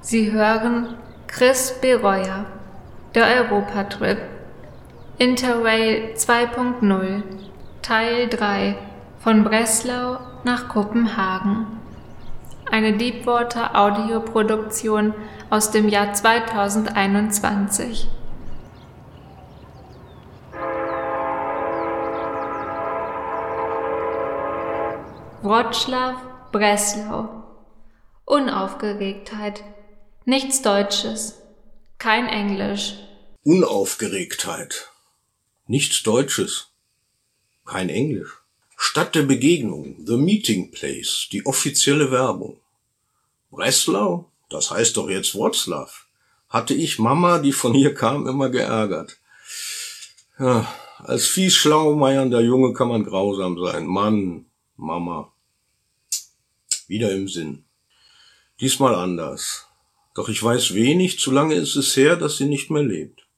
[0.00, 2.46] Sie hören Chris Bereuer,
[3.14, 4.18] der Europatrip,
[5.18, 7.22] Interrail 2.0,
[7.82, 8.76] Teil 3,
[9.18, 11.66] von Breslau nach Kopenhagen.
[12.70, 15.14] Eine Deepwater Audioproduktion
[15.50, 18.08] aus dem Jahr 2021.
[25.42, 26.14] Wroclaw,
[26.52, 27.28] Breslau.
[28.26, 29.64] Unaufgeregtheit.
[30.28, 31.36] Nichts Deutsches.
[31.96, 32.96] Kein Englisch.
[33.44, 34.90] Unaufgeregtheit.
[35.66, 36.66] Nichts Deutsches.
[37.64, 38.36] Kein Englisch.
[38.76, 39.96] Stadt der Begegnung.
[40.04, 41.28] The Meeting Place.
[41.32, 42.60] Die offizielle Werbung.
[43.50, 44.30] Breslau?
[44.50, 45.90] Das heißt doch jetzt Wroclaw.
[46.50, 49.16] Hatte ich Mama, die von hier kam, immer geärgert.
[50.38, 53.86] Ja, als fies schlaumeiernder Junge kann man grausam sein.
[53.86, 54.44] Mann,
[54.76, 55.32] Mama.
[56.86, 57.64] Wieder im Sinn.
[58.60, 59.67] Diesmal anders.
[60.18, 63.28] Doch ich weiß wenig, zu lange ist es her, dass sie nicht mehr lebt.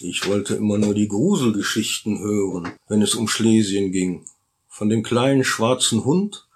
[0.00, 4.26] Ich wollte immer nur die Gruselgeschichten hören, wenn es um Schlesien ging.
[4.66, 6.48] Von dem kleinen schwarzen Hund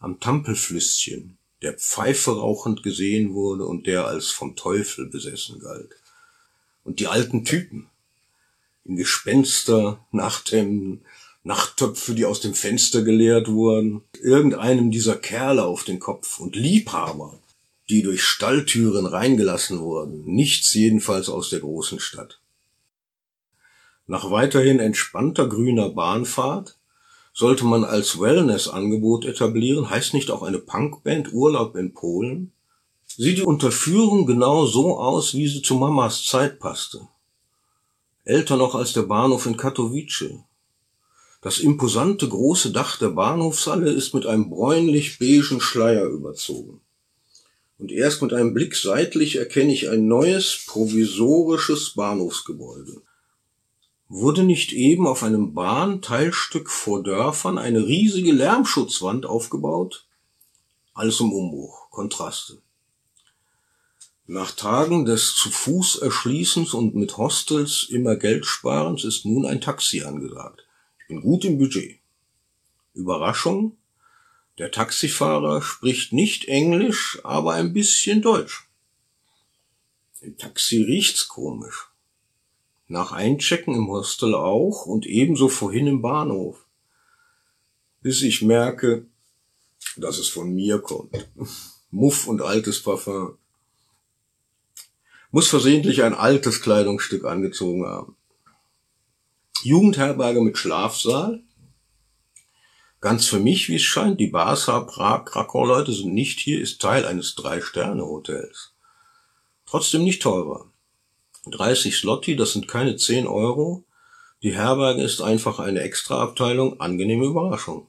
[0.00, 5.92] am Tampelflüsschen, der Pfeife rauchend gesehen wurde und der als vom Teufel besessen galt.
[6.82, 7.86] Und die alten Typen
[8.84, 11.02] in Gespenster, Nachthemden,
[11.44, 17.39] Nachttöpfe, die aus dem Fenster geleert wurden, irgendeinem dieser Kerle auf den Kopf und Liebhaber,
[17.90, 22.40] die durch Stalltüren reingelassen wurden, nichts jedenfalls aus der großen Stadt.
[24.06, 26.76] Nach weiterhin entspannter grüner Bahnfahrt
[27.32, 32.52] sollte man als Wellness-Angebot etablieren, heißt nicht auch eine Punkband Urlaub in Polen?
[33.06, 37.00] Sieht die Unterführung genau so aus, wie sie zu Mamas Zeit passte.
[38.24, 40.44] Älter noch als der Bahnhof in Katowice,
[41.42, 46.82] das imposante große Dach der Bahnhofshalle ist mit einem bräunlich-beigen Schleier überzogen.
[47.80, 53.02] Und erst mit einem Blick seitlich erkenne ich ein neues, provisorisches Bahnhofsgebäude.
[54.08, 60.06] Wurde nicht eben auf einem Bahnteilstück vor Dörfern eine riesige Lärmschutzwand aufgebaut?
[60.94, 62.58] Alles im Umbruch, Kontraste.
[64.26, 70.02] Nach Tagen des zu Fuß Erschließens und mit Hostels immer Geldsparens ist nun ein Taxi
[70.02, 70.66] angesagt
[71.10, 71.98] bin gut im Budget.
[72.94, 73.76] Überraschung,
[74.58, 78.68] der Taxifahrer spricht nicht Englisch, aber ein bisschen Deutsch.
[80.20, 81.88] Im Taxi riecht's komisch.
[82.88, 86.66] Nach Einchecken im Hostel auch und ebenso vorhin im Bahnhof.
[88.02, 89.06] Bis ich merke,
[89.96, 91.28] dass es von mir kommt.
[91.90, 93.38] Muff und altes Parfum.
[95.30, 98.16] Muss versehentlich ein altes Kleidungsstück angezogen haben.
[99.62, 101.42] Jugendherberge mit Schlafsaal.
[103.00, 107.06] Ganz für mich, wie es scheint, die Barca, Prag, Krakau-Leute sind nicht hier, ist Teil
[107.06, 108.74] eines Drei-Sterne-Hotels.
[109.64, 110.70] Trotzdem nicht teurer.
[111.46, 113.84] 30 Slotti, das sind keine 10 Euro.
[114.42, 117.86] Die Herberge ist einfach eine Extraabteilung, angenehme Überraschung.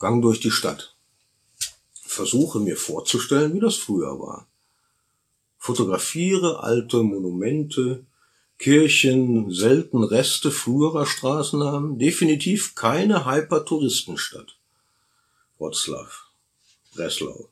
[0.00, 0.96] Gang durch die Stadt.
[2.02, 4.48] Versuche mir vorzustellen, wie das früher war.
[5.58, 8.04] Fotografiere alte Monumente,
[8.58, 14.56] Kirchen selten Reste früherer Straßennamen, definitiv keine Hyper-Touristenstadt.
[15.58, 16.08] Wroclaw,
[16.92, 17.50] Breslau.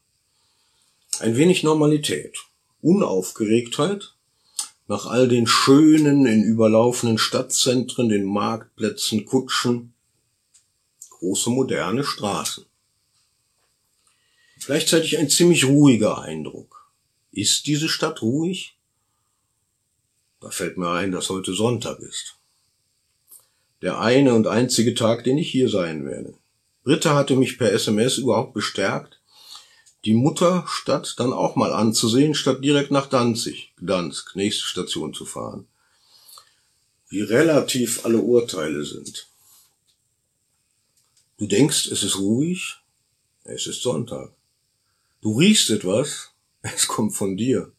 [1.21, 2.37] Ein wenig Normalität,
[2.83, 4.15] Unaufgeregtheit,
[4.89, 9.95] nach all den schönen, in überlaufenden Stadtzentren, den Marktplätzen, Kutschen,
[11.11, 12.67] große moderne Straßen.
[14.65, 16.91] Gleichzeitig ein ziemlich ruhiger Eindruck.
[17.31, 18.76] Ist diese Stadt ruhig?
[20.47, 22.37] Da fällt mir ein, dass heute Sonntag ist.
[23.83, 26.35] Der eine und einzige Tag, den ich hier sein werde.
[26.85, 29.19] Britta hatte mich per SMS überhaupt bestärkt,
[30.05, 35.67] die Mutterstadt dann auch mal anzusehen, statt direkt nach Danzig, Gdansk, nächste Station zu fahren.
[37.09, 39.27] Wie relativ alle Urteile sind.
[41.39, 42.77] Du denkst, es ist ruhig,
[43.43, 44.31] es ist Sonntag.
[45.23, 46.31] Du riechst etwas,
[46.63, 47.73] es kommt von dir.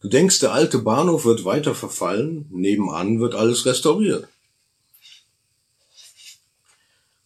[0.00, 4.28] Du denkst, der alte Bahnhof wird weiter verfallen, nebenan wird alles restauriert.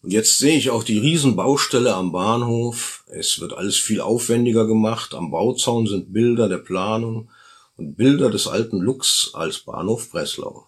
[0.03, 3.05] Und jetzt sehe ich auch die Riesenbaustelle am Bahnhof.
[3.07, 5.15] Es wird alles viel aufwendiger gemacht.
[5.15, 7.31] Am Bauzaun sind Bilder der Planung
[7.77, 10.67] und Bilder des alten Lux als Bahnhof Breslau.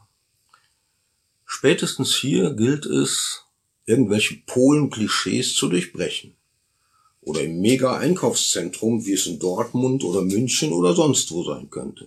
[1.44, 3.43] Spätestens hier gilt es,
[3.85, 6.36] irgendwelche Polen-Klischees zu durchbrechen
[7.26, 12.06] oder im Mega-Einkaufszentrum, wie es in Dortmund oder München oder sonst wo sein könnte.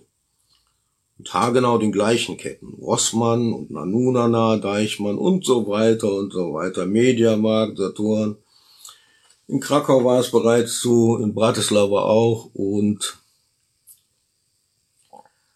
[1.18, 2.72] Und haargenau den gleichen Ketten.
[2.80, 6.86] Rossmann und Nanunana, Deichmann und so weiter und so weiter.
[6.86, 8.38] Mediamarkt, Saturn.
[9.46, 13.18] In Krakau war es bereits so, in Bratislava auch und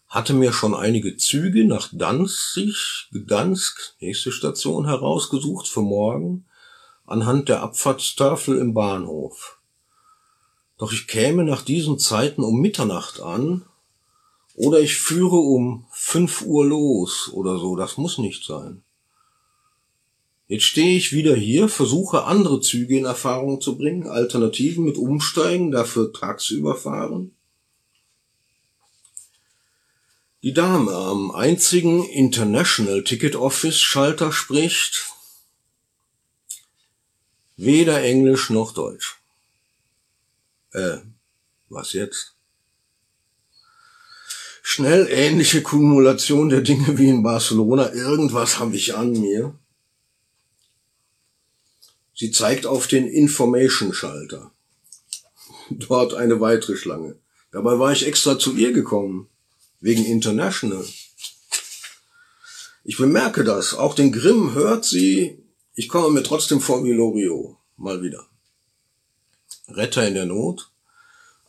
[0.09, 6.45] hatte mir schon einige Züge nach Danzig, Gdansk, nächste Station herausgesucht für morgen,
[7.07, 9.54] anhand der Abfahrtstafel im Bahnhof.
[10.79, 13.65] Doch ich käme nach diesen Zeiten um Mitternacht an,
[14.55, 18.83] oder ich führe um fünf Uhr los oder so, das muss nicht sein.
[20.47, 25.71] Jetzt stehe ich wieder hier, versuche andere Züge in Erfahrung zu bringen, Alternativen mit Umsteigen,
[25.71, 27.35] dafür tagsüber fahren.
[30.43, 35.07] Die Dame am einzigen International Ticket Office Schalter spricht
[37.57, 39.24] weder Englisch noch Deutsch.
[40.75, 40.99] Äh,
[41.69, 42.35] was jetzt?
[44.63, 47.93] Schnell ähnliche Kumulation der Dinge wie in Barcelona.
[47.93, 49.59] Irgendwas habe ich an mir.
[52.15, 54.53] Sie zeigt auf den Information-Schalter.
[55.71, 57.17] Dort eine weitere Schlange.
[57.53, 59.29] Dabei war ich extra zu ihr gekommen.
[59.81, 60.85] Wegen International.
[62.83, 63.75] Ich bemerke das.
[63.75, 65.39] Auch den Grimm hört sie.
[65.75, 67.57] Ich komme mir trotzdem vor wie Loriot.
[67.77, 68.27] Mal wieder.
[69.69, 70.71] Retter in der Not.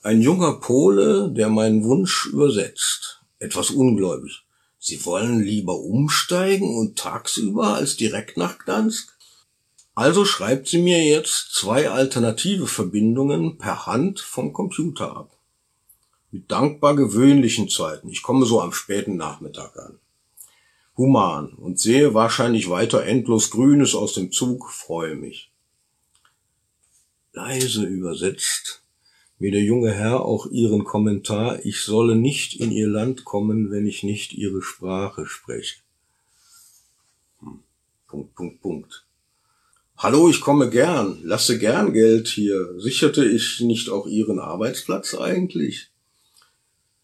[0.04, 3.22] Ein junger Pole, der meinen Wunsch übersetzt.
[3.40, 4.46] Etwas ungläubig.
[4.78, 9.16] Sie wollen lieber umsteigen und tagsüber als direkt nach Gdansk?
[9.96, 15.38] Also schreibt sie mir jetzt zwei alternative Verbindungen per Hand vom Computer ab.
[16.32, 18.10] Mit dankbar gewöhnlichen Zeiten.
[18.10, 20.00] Ich komme so am späten Nachmittag an.
[20.98, 25.52] Human und sehe wahrscheinlich weiter endlos Grünes aus dem Zug, freue mich.
[27.36, 28.82] Leise übersetzt
[29.38, 33.86] mir der junge Herr auch ihren Kommentar, ich solle nicht in ihr Land kommen, wenn
[33.86, 35.78] ich nicht ihre Sprache spreche.
[37.42, 37.60] Hm.
[38.08, 39.06] Punkt, Punkt, Punkt.
[39.98, 42.80] Hallo, ich komme gern, lasse gern Geld hier.
[42.80, 45.90] Sicherte ich nicht auch Ihren Arbeitsplatz eigentlich?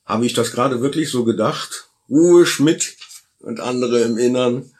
[0.05, 1.89] Habe ich das gerade wirklich so gedacht?
[2.09, 2.97] Ruhe, Schmidt
[3.39, 4.71] und andere im Innern.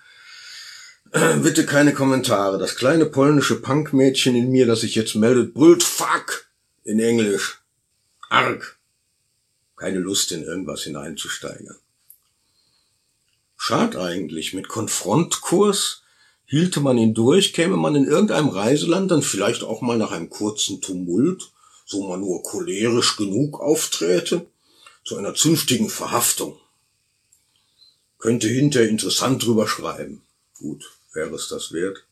[1.41, 2.57] Bitte keine Kommentare.
[2.57, 6.47] Das kleine polnische Punkmädchen in mir, das sich jetzt meldet, brüllt Fuck
[6.83, 7.61] in Englisch.
[8.29, 8.79] Arg.
[9.75, 11.75] Keine Lust in irgendwas hineinzusteigen.
[13.57, 14.53] Schad eigentlich.
[14.53, 16.01] Mit Konfrontkurs
[16.51, 20.29] Hielte man ihn durch, käme man in irgendeinem Reiseland dann vielleicht auch mal nach einem
[20.29, 21.49] kurzen Tumult,
[21.85, 24.45] so man nur cholerisch genug aufträte,
[25.05, 26.59] zu einer zünftigen Verhaftung.
[28.19, 30.23] Könnte hinterher interessant drüber schreiben.
[30.59, 32.05] Gut, wäre es das wert.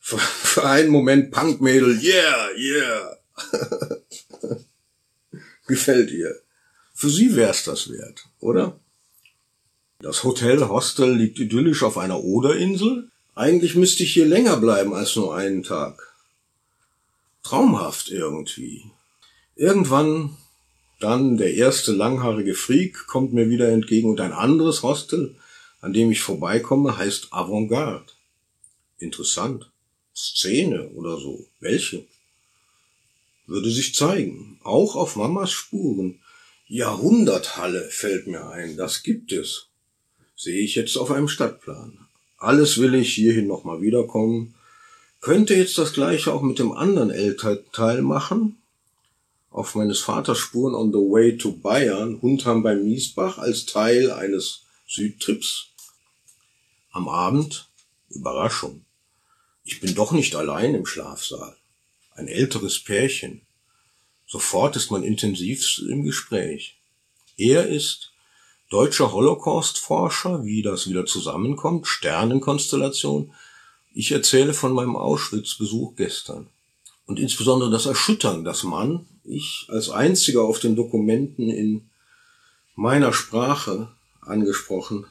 [0.00, 3.16] Für, für einen Moment Punkmädel, yeah, yeah.
[5.66, 6.40] Gefällt ihr.
[6.92, 8.78] Für sie wär's das wert, oder?
[10.00, 13.10] Das Hotel Hostel liegt idyllisch auf einer Oderinsel.
[13.34, 16.14] Eigentlich müsste ich hier länger bleiben als nur einen Tag.
[17.42, 18.84] Traumhaft irgendwie.
[19.56, 20.36] Irgendwann
[21.00, 25.36] dann der erste langhaarige Freak kommt mir wieder entgegen und ein anderes Hostel,
[25.84, 28.12] an dem ich vorbeikomme, heißt Avantgarde.
[28.98, 29.70] Interessant.
[30.14, 31.46] Szene oder so.
[31.60, 32.04] Welche?
[33.46, 34.58] Würde sich zeigen.
[34.64, 36.20] Auch auf Mamas Spuren.
[36.66, 38.76] Jahrhunderthalle fällt mir ein.
[38.76, 39.68] Das gibt es
[40.36, 41.98] sehe ich jetzt auf einem Stadtplan.
[42.38, 44.54] Alles will ich hierhin nochmal wiederkommen.
[45.20, 48.58] Könnte jetzt das gleiche auch mit dem anderen Elternteil machen.
[49.50, 54.62] Auf meines Vaters Spuren on the way to Bayern, Hundham bei Miesbach als Teil eines
[54.86, 55.68] Südtrips.
[56.94, 57.66] Am Abend,
[58.08, 58.84] Überraschung.
[59.64, 61.56] Ich bin doch nicht allein im Schlafsaal.
[62.14, 63.40] Ein älteres Pärchen.
[64.28, 66.76] Sofort ist man intensiv im Gespräch.
[67.36, 68.12] Er ist
[68.70, 73.34] deutscher Holocaust-Forscher, wie das wieder zusammenkommt, Sternenkonstellation.
[73.92, 76.46] Ich erzähle von meinem Auschwitz-Besuch gestern.
[77.06, 81.90] Und insbesondere das Erschüttern, dass man, ich als einziger auf den Dokumenten in
[82.76, 83.88] meiner Sprache
[84.20, 85.06] angesprochen,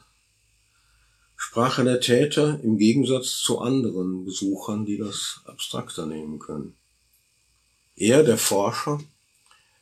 [1.36, 6.74] Sprache der Täter im Gegensatz zu anderen Besuchern, die das abstrakter nehmen können.
[7.96, 9.00] Er, der Forscher,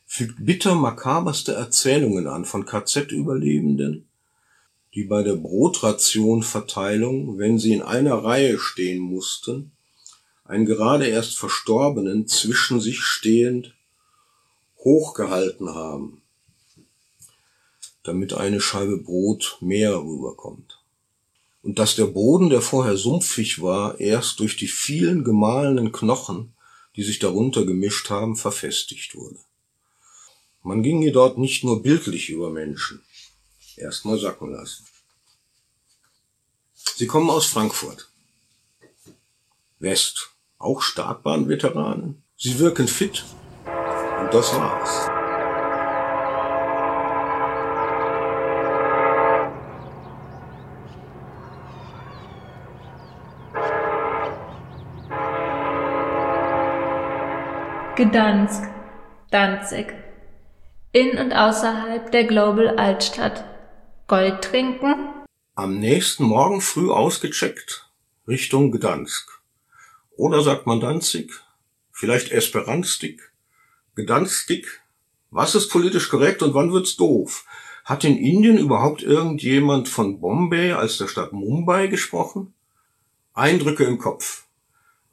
[0.06, 4.09] fügt bitter makaberste Erzählungen an von KZ-Überlebenden,
[4.94, 9.73] die bei der Brotrationverteilung, wenn sie in einer Reihe stehen mussten,
[10.44, 13.75] einen gerade erst Verstorbenen zwischen sich stehend
[14.78, 16.21] hochgehalten haben,
[18.02, 20.81] damit eine Scheibe Brot mehr rüberkommt.
[21.62, 26.54] Und dass der Boden, der vorher sumpfig war, erst durch die vielen gemahlenen Knochen,
[26.97, 29.38] die sich darunter gemischt haben, verfestigt wurde.
[30.62, 33.02] Man ging hier dort nicht nur bildlich über Menschen.
[33.76, 34.85] Erstmal sacken lassen.
[36.97, 38.11] Sie kommen aus Frankfurt.
[39.78, 40.31] West.
[40.59, 42.23] Auch Startbahnveteranen.
[42.37, 43.25] Sie wirken fit.
[43.64, 45.21] Und das war's.
[57.94, 58.70] Gdansk,
[59.30, 59.92] Danzig.
[60.92, 63.44] In und außerhalb der Global Altstadt.
[64.08, 64.94] Gold trinken?
[65.54, 67.90] Am nächsten Morgen früh ausgecheckt,
[68.26, 69.42] Richtung Gdansk.
[70.16, 71.32] Oder sagt man Danzig?
[71.90, 73.30] Vielleicht Esperantstik?
[73.94, 74.80] Gdanstik?
[75.30, 77.44] Was ist politisch korrekt und wann wird's doof?
[77.84, 82.54] Hat in Indien überhaupt irgendjemand von Bombay als der Stadt Mumbai gesprochen?
[83.34, 84.46] Eindrücke im Kopf.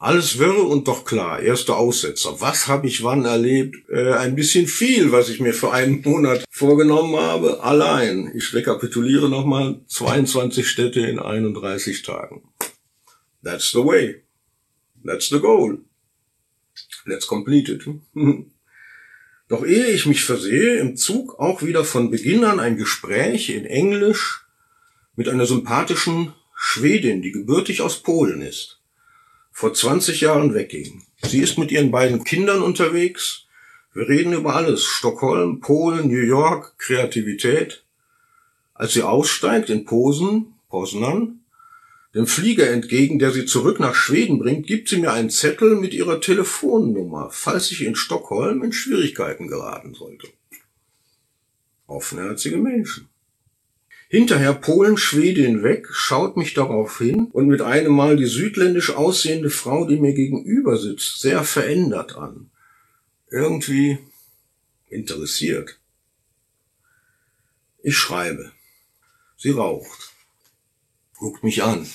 [0.02, 1.42] Alles wirre und doch klar.
[1.42, 2.40] Erste Aussetzer.
[2.40, 3.76] Was habe ich wann erlebt?
[3.90, 7.62] Äh, ein bisschen viel, was ich mir für einen Monat vorgenommen habe.
[7.62, 8.32] Allein.
[8.34, 9.82] Ich rekapituliere nochmal.
[9.88, 12.48] 22 Städte in 31 Tagen.
[13.44, 14.22] That's the way.
[15.04, 15.84] That's the goal.
[17.04, 17.84] Let's complete it.
[19.48, 23.66] Doch ehe ich mich versehe, im Zug auch wieder von Beginn an ein Gespräch in
[23.66, 24.46] Englisch
[25.14, 28.79] mit einer sympathischen Schwedin, die gebürtig aus Polen ist
[29.52, 31.02] vor 20 Jahren wegging.
[31.22, 33.46] Sie ist mit ihren beiden Kindern unterwegs.
[33.92, 34.84] Wir reden über alles.
[34.84, 37.84] Stockholm, Polen, New York, Kreativität.
[38.74, 41.40] Als sie aussteigt in Posen, Poznan,
[42.14, 45.94] dem Flieger entgegen, der sie zurück nach Schweden bringt, gibt sie mir einen Zettel mit
[45.94, 50.28] ihrer Telefonnummer, falls ich in Stockholm in Schwierigkeiten geraten sollte.
[51.86, 53.08] Offenherzige Menschen.
[54.12, 59.50] Hinterher Polen, Schwede hinweg, schaut mich darauf hin und mit einem Mal die südländisch aussehende
[59.50, 62.50] Frau, die mir gegenüber sitzt, sehr verändert an.
[63.30, 63.98] Irgendwie
[64.88, 65.78] interessiert.
[67.84, 68.50] Ich schreibe.
[69.36, 70.10] Sie raucht.
[71.16, 71.86] Guckt mich an.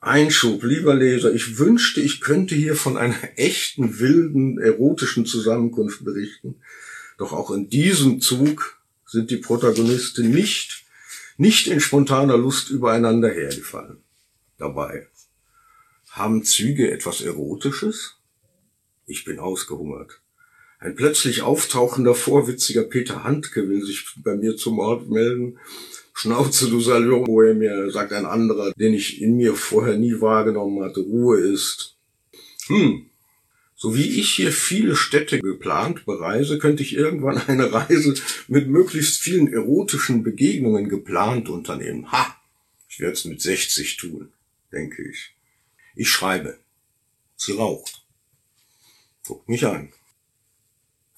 [0.00, 6.60] Einschub, lieber Leser, ich wünschte, ich könnte hier von einer echten, wilden, erotischen Zusammenkunft berichten.
[7.18, 8.75] Doch auch in diesem Zug
[9.06, 10.84] sind die Protagonisten nicht,
[11.36, 14.02] nicht in spontaner Lust übereinander hergefallen.
[14.58, 15.06] Dabei.
[16.10, 18.16] Haben Züge etwas Erotisches?
[19.06, 20.20] Ich bin ausgehungert.
[20.78, 25.58] Ein plötzlich auftauchender, vorwitziger Peter Handke will sich bei mir zum Ort melden.
[26.12, 30.20] Schnauze, du Salon, wo er mir sagt ein anderer, den ich in mir vorher nie
[30.20, 31.96] wahrgenommen hatte, Ruhe ist.
[32.66, 33.10] Hm,
[33.78, 38.14] so wie ich hier viele Städte geplant bereise, könnte ich irgendwann eine Reise
[38.48, 42.10] mit möglichst vielen erotischen Begegnungen geplant unternehmen.
[42.10, 42.40] Ha!
[42.88, 44.32] Ich werde es mit 60 tun,
[44.72, 45.34] denke ich.
[45.94, 46.58] Ich schreibe.
[47.36, 48.02] Sie raucht.
[49.26, 49.92] Guckt mich an.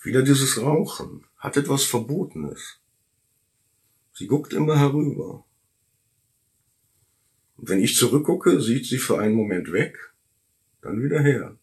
[0.03, 2.79] Wieder dieses Rauchen hat etwas Verbotenes.
[4.15, 5.45] Sie guckt immer herüber.
[7.57, 10.13] Und wenn ich zurückgucke, sieht sie für einen Moment weg,
[10.81, 11.58] dann wieder her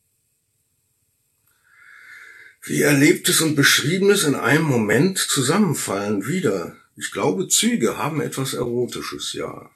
[2.66, 6.76] wie Erlebtes und Beschriebenes in einem Moment zusammenfallen wieder.
[6.96, 9.70] Ich glaube, Züge haben etwas Erotisches, ja.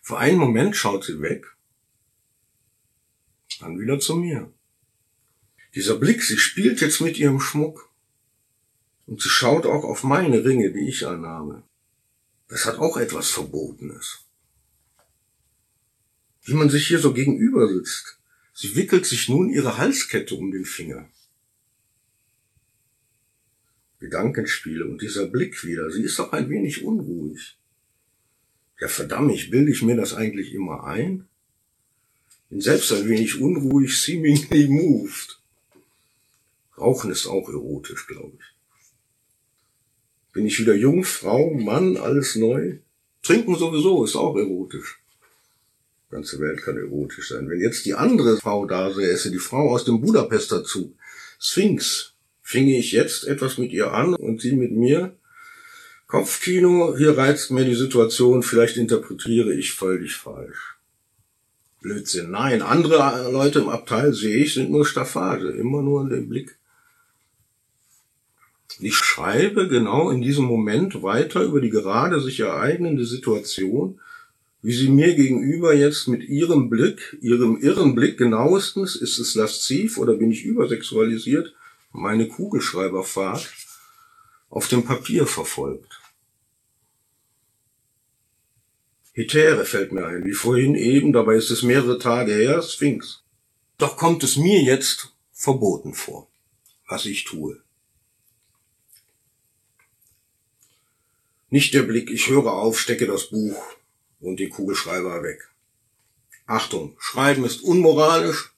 [0.00, 1.56] Für einen Moment schaut sie weg,
[3.60, 4.52] dann wieder zu mir.
[5.74, 7.90] Dieser Blick, sie spielt jetzt mit ihrem Schmuck.
[9.06, 11.64] Und sie schaut auch auf meine Ringe, die ich anhabe.
[12.48, 14.24] Das hat auch etwas Verbotenes.
[16.42, 18.18] Wie man sich hier so gegenüber sitzt.
[18.56, 21.10] Sie wickelt sich nun ihre Halskette um den Finger.
[23.98, 27.58] Gedankenspiele und dieser Blick wieder, sie ist doch ein wenig unruhig.
[28.80, 31.26] Ja verdammt, ich bilde ich mir das eigentlich immer ein?
[32.48, 35.40] Bin selbst ein wenig unruhig, seemingly moved.
[36.78, 38.54] Rauchen ist auch erotisch, glaube ich.
[40.32, 42.78] Bin ich wieder jung, Frau, Mann, alles neu?
[43.22, 45.03] Trinken sowieso ist auch erotisch
[46.10, 47.48] ganze Welt kann erotisch sein.
[47.48, 50.94] Wenn jetzt die andere Frau da säße, die Frau aus dem Budapester Zug,
[51.40, 55.16] Sphinx, finge ich jetzt etwas mit ihr an und sie mit mir.
[56.06, 60.76] Kopfkino, hier reizt mir die Situation, vielleicht interpretiere ich völlig falsch.
[61.80, 62.30] Blödsinn.
[62.30, 66.56] Nein, andere Leute im Abteil sehe ich, sind nur Staffage, immer nur in dem Blick.
[68.80, 74.00] Ich schreibe genau in diesem Moment weiter über die gerade sich ereignende Situation
[74.64, 79.98] wie sie mir gegenüber jetzt mit ihrem Blick, ihrem irren Blick genauestens, ist es lasziv
[79.98, 81.54] oder bin ich übersexualisiert,
[81.92, 83.52] meine Kugelschreiberfahrt
[84.48, 86.00] auf dem Papier verfolgt.
[89.12, 93.22] Hetäre fällt mir ein, wie vorhin eben, dabei ist es mehrere Tage her, Sphinx.
[93.76, 96.26] Doch kommt es mir jetzt verboten vor,
[96.88, 97.62] was ich tue.
[101.50, 103.62] Nicht der Blick, ich höre auf, stecke das Buch,
[104.24, 105.50] und den Kugelschreiber weg.
[106.46, 108.54] Achtung, Schreiben ist unmoralisch.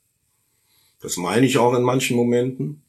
[1.00, 2.82] Das meine ich auch in manchen Momenten.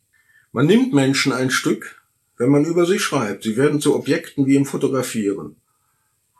[0.51, 2.01] Man nimmt Menschen ein Stück,
[2.37, 3.43] wenn man über sie schreibt.
[3.43, 5.57] Sie werden zu Objekten wie im Fotografieren.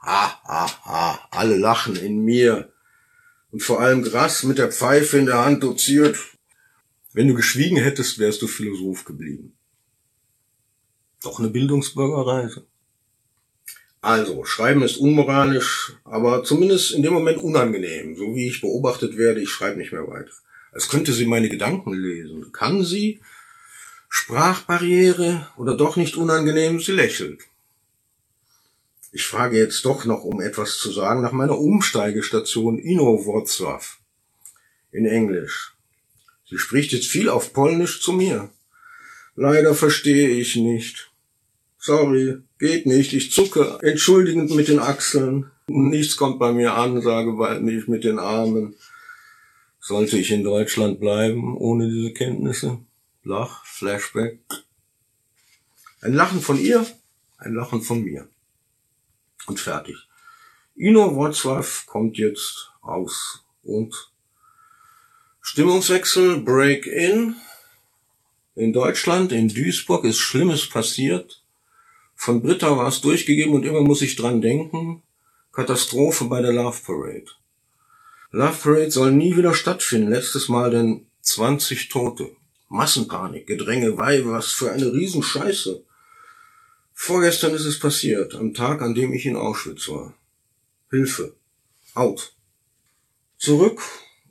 [0.02, 2.72] Ha, ha, ha, alle lachen in mir.
[3.52, 6.18] und vor allem Gras mit der Pfeife in der Hand doziert.
[7.14, 9.58] Wenn du geschwiegen hättest, wärst du Philosoph geblieben.
[11.24, 12.68] Doch eine Bildungsbürgerreise.
[14.02, 18.16] Also, Schreiben ist unmoralisch, aber zumindest in dem Moment unangenehm.
[18.16, 20.32] So wie ich beobachtet werde, ich schreibe nicht mehr weiter.
[20.72, 22.52] Als könnte sie meine Gedanken lesen.
[22.52, 23.20] Kann sie?
[24.10, 26.80] Sprachbarriere oder doch nicht unangenehm?
[26.80, 27.42] Sie lächelt.
[29.12, 33.98] Ich frage jetzt doch noch, um etwas zu sagen, nach meiner Umsteigestation Ino Wrocław
[34.92, 35.76] in Englisch.
[36.50, 38.52] Sie spricht jetzt viel auf Polnisch zu mir.
[39.36, 41.07] Leider verstehe ich nicht.
[41.88, 43.14] Sorry, geht nicht.
[43.14, 45.50] Ich zucke entschuldigend mit den Achseln.
[45.68, 48.76] Nichts kommt bei mir an, sage bald nicht mit den Armen.
[49.80, 52.80] Sollte ich in Deutschland bleiben ohne diese Kenntnisse?
[53.24, 54.38] Lach, Flashback.
[56.02, 56.86] Ein Lachen von ihr,
[57.38, 58.28] ein Lachen von mir.
[59.46, 59.96] Und fertig.
[60.76, 64.12] Ino Wrocław kommt jetzt aus und
[65.40, 67.38] Stimmungswechsel, Break-in.
[68.56, 71.37] In Deutschland, in Duisburg ist Schlimmes passiert.
[72.18, 75.04] Von Britta war es durchgegeben und immer muss ich dran denken.
[75.54, 77.28] Katastrophe bei der Love Parade.
[78.32, 80.10] Love Parade soll nie wieder stattfinden.
[80.10, 82.36] Letztes Mal denn 20 Tote.
[82.70, 85.86] Massenpanik, Gedränge, Wei, was für eine Riesenscheiße.
[86.94, 90.14] Vorgestern ist es passiert, am Tag, an dem ich in Auschwitz war.
[90.90, 91.36] Hilfe.
[91.94, 92.34] Out.
[93.38, 93.82] Zurück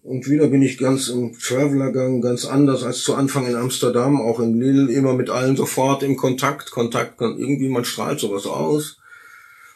[0.06, 4.38] und wieder bin ich ganz im Travelergang, ganz anders als zu Anfang in Amsterdam, auch
[4.38, 8.98] in Lille, immer mit allen sofort im Kontakt, Kontakt, irgendwie man strahlt sowas aus.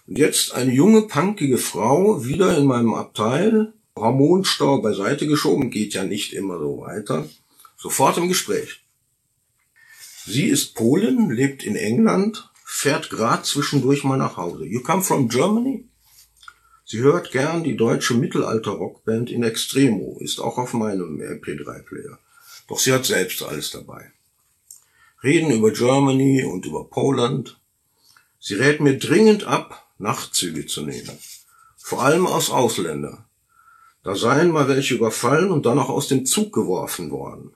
[0.06, 6.04] Und jetzt eine junge, punkige Frau, wieder in meinem Abteil, Hormonstau beiseite geschoben, geht ja
[6.04, 7.28] nicht immer so weiter,
[7.76, 8.84] sofort im Gespräch.
[10.26, 14.64] Sie ist Polin, lebt in England, fährt grad zwischendurch mal nach Hause.
[14.64, 15.89] You come from Germany?
[16.90, 22.18] Sie hört gern die deutsche Mittelalter-Rockband in Extremo, ist auch auf meinem MP3-Player.
[22.66, 24.10] Doch sie hat selbst alles dabei.
[25.22, 27.60] Reden über Germany und über Poland.
[28.40, 31.16] Sie rät mir dringend ab, Nachtzüge zu nehmen.
[31.76, 33.24] Vor allem aus Ausländer.
[34.02, 37.52] Da seien mal welche überfallen und dann auch aus dem Zug geworfen worden.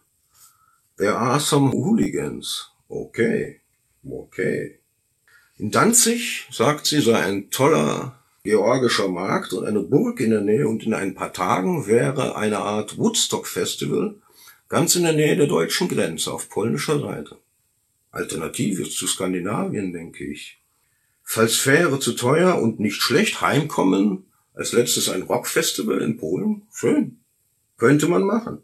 [0.97, 2.71] There are some hooligans.
[2.89, 3.63] Okay.
[4.09, 4.79] Okay.
[5.57, 10.69] In Danzig, sagt sie, sei ein toller georgischer Markt und eine Burg in der Nähe
[10.69, 14.17] und in ein paar Tagen wäre eine Art Woodstock Festival
[14.69, 17.39] ganz in der Nähe der deutschen Grenze auf polnischer Seite.
[18.11, 20.61] Alternative zu Skandinavien, denke ich.
[21.23, 27.21] Falls Fähre zu teuer und nicht schlecht heimkommen, als letztes ein Rockfestival in Polen, schön.
[27.79, 28.59] Könnte man machen.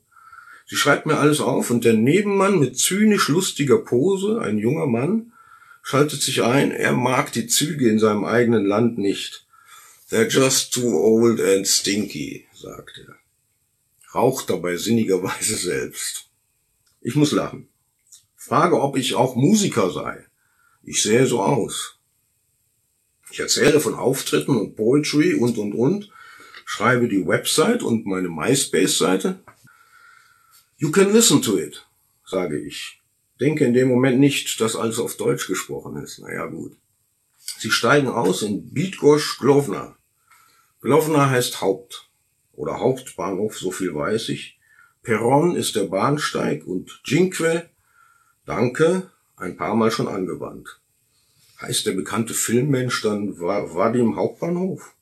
[0.67, 5.33] Sie schreibt mir alles auf und der Nebenmann mit zynisch lustiger Pose, ein junger Mann,
[5.83, 9.47] schaltet sich ein, er mag die Züge in seinem eigenen Land nicht.
[10.11, 13.15] They're just too old and stinky, sagt er.
[14.13, 16.29] Raucht dabei sinnigerweise selbst.
[17.01, 17.69] Ich muss lachen.
[18.35, 20.27] Frage, ob ich auch Musiker sei.
[20.83, 22.01] Ich sähe so aus.
[23.31, 26.11] Ich erzähle von Auftritten und Poetry und und und,
[26.65, 29.39] schreibe die Website und meine MySpace-Seite.
[30.79, 31.87] You can listen to it,
[32.27, 33.01] sage ich.
[33.39, 36.19] Denke in dem Moment nicht, dass alles auf Deutsch gesprochen ist.
[36.19, 36.77] Naja, gut.
[37.59, 39.97] Sie steigen aus in Bydgoszcz Glovna.
[40.81, 42.11] Glovna heißt Haupt
[42.53, 44.59] oder Hauptbahnhof, so viel weiß ich.
[45.03, 47.69] Perron ist der Bahnsteig und Cinque,
[48.47, 50.81] danke, ein paar Mal schon angewandt.
[51.61, 54.95] Heißt der bekannte Filmmensch dann Vadim Hauptbahnhof?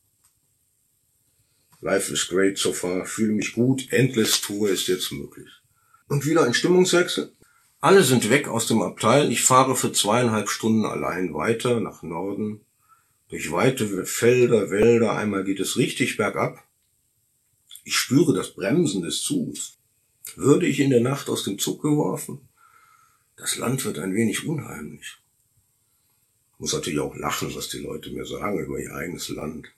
[1.80, 5.48] Life is great so far, fühle mich gut, Endless Tour ist jetzt möglich.
[6.08, 7.32] Und wieder ein Stimmungswechsel.
[7.80, 12.64] Alle sind weg aus dem Abteil, ich fahre für zweieinhalb Stunden allein weiter nach Norden
[13.28, 16.64] durch weite Felder, Wälder, einmal geht es richtig bergab.
[17.84, 19.78] Ich spüre das Bremsen des Zuges.
[20.36, 22.48] Würde ich in der Nacht aus dem Zug geworfen?
[23.36, 25.18] Das Land wird ein wenig unheimlich.
[26.58, 29.68] Muss natürlich auch lachen, was die Leute mir sagen über ihr eigenes Land.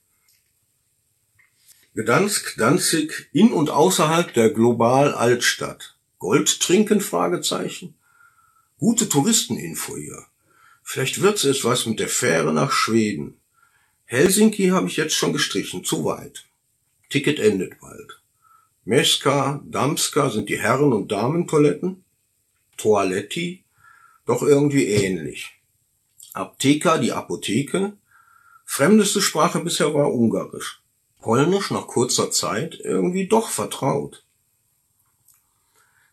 [1.94, 5.96] Gdansk, Danzig, in und außerhalb der global Altstadt.
[6.18, 7.00] Gold trinken?
[7.00, 7.94] Fragezeichen.
[8.78, 10.26] Gute Touristeninfo hier.
[10.82, 13.39] Vielleicht wird's etwas mit der Fähre nach Schweden.
[14.11, 16.44] Helsinki habe ich jetzt schon gestrichen, zu weit.
[17.11, 18.20] Ticket endet bald.
[18.85, 22.03] Meska, Damska sind die Herren- und Damentoiletten.
[22.77, 23.62] Toaletti,
[24.27, 25.53] doch irgendwie ähnlich.
[26.33, 27.92] Apteka, die Apotheke.
[28.64, 30.83] Fremdeste Sprache bisher war Ungarisch.
[31.20, 34.25] Polnisch nach kurzer Zeit irgendwie doch vertraut.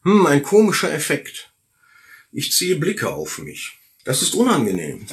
[0.03, 1.51] Hm, ein komischer Effekt.
[2.31, 3.79] Ich ziehe Blicke auf mich.
[4.03, 5.07] Das ist unangenehm.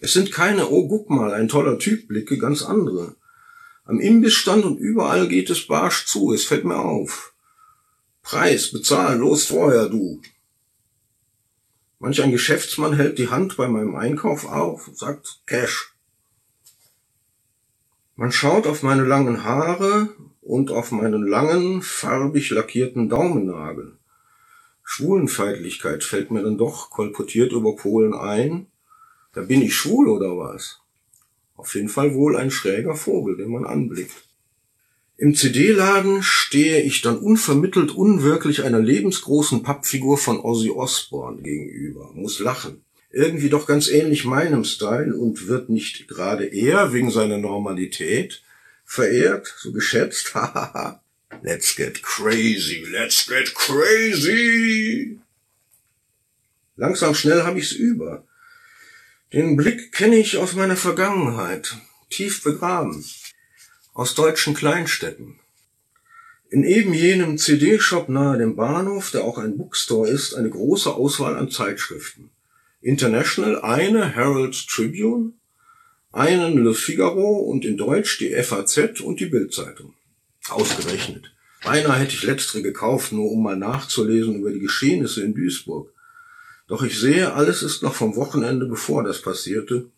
[0.00, 3.16] Es sind keine, oh guck mal, ein toller Typ Blicke, ganz andere.
[3.84, 7.34] Am Imbissstand und überall geht es barsch zu, es fällt mir auf.
[8.22, 10.22] Preis, bezahl, los vorher, du.
[11.98, 15.94] Manch ein Geschäftsmann hält die Hand bei meinem Einkauf auf und sagt Cash.
[18.16, 20.08] Man schaut auf meine langen Haare
[20.40, 23.98] und auf meinen langen, farbig lackierten Daumennagel.
[24.82, 28.66] Schwulenfeindlichkeit fällt mir dann doch kolportiert über Polen ein.
[29.32, 30.80] Da bin ich schwul oder was?
[31.56, 34.24] Auf jeden Fall wohl ein schräger Vogel, den man anblickt.
[35.16, 42.38] Im CD-Laden stehe ich dann unvermittelt unwirklich einer lebensgroßen Pappfigur von Ozzy Osbourne gegenüber, muss
[42.38, 42.82] lachen.
[43.10, 48.42] Irgendwie doch ganz ähnlich meinem Style und wird nicht gerade er wegen seiner Normalität
[48.86, 51.02] verehrt, so geschätzt, hahaha.
[51.42, 55.18] let's get crazy, let's get crazy.
[56.76, 58.24] Langsam schnell hab ich's über.
[59.32, 61.76] Den Blick kenne ich aus meiner Vergangenheit,
[62.08, 63.04] tief begraben,
[63.94, 65.38] aus deutschen Kleinstädten.
[66.48, 71.36] In eben jenem CD-Shop nahe dem Bahnhof, der auch ein Bookstore ist, eine große Auswahl
[71.36, 72.30] an Zeitschriften.
[72.80, 75.34] International eine Herald Tribune,
[76.10, 79.94] einen Le Figaro und in Deutsch die FAZ und die Bildzeitung.
[80.48, 81.32] Ausgerechnet.
[81.62, 85.92] Beinahe hätte ich letztere gekauft, nur um mal nachzulesen über die Geschehnisse in Duisburg.
[86.70, 89.90] Doch ich sehe, alles ist noch vom Wochenende, bevor das passierte.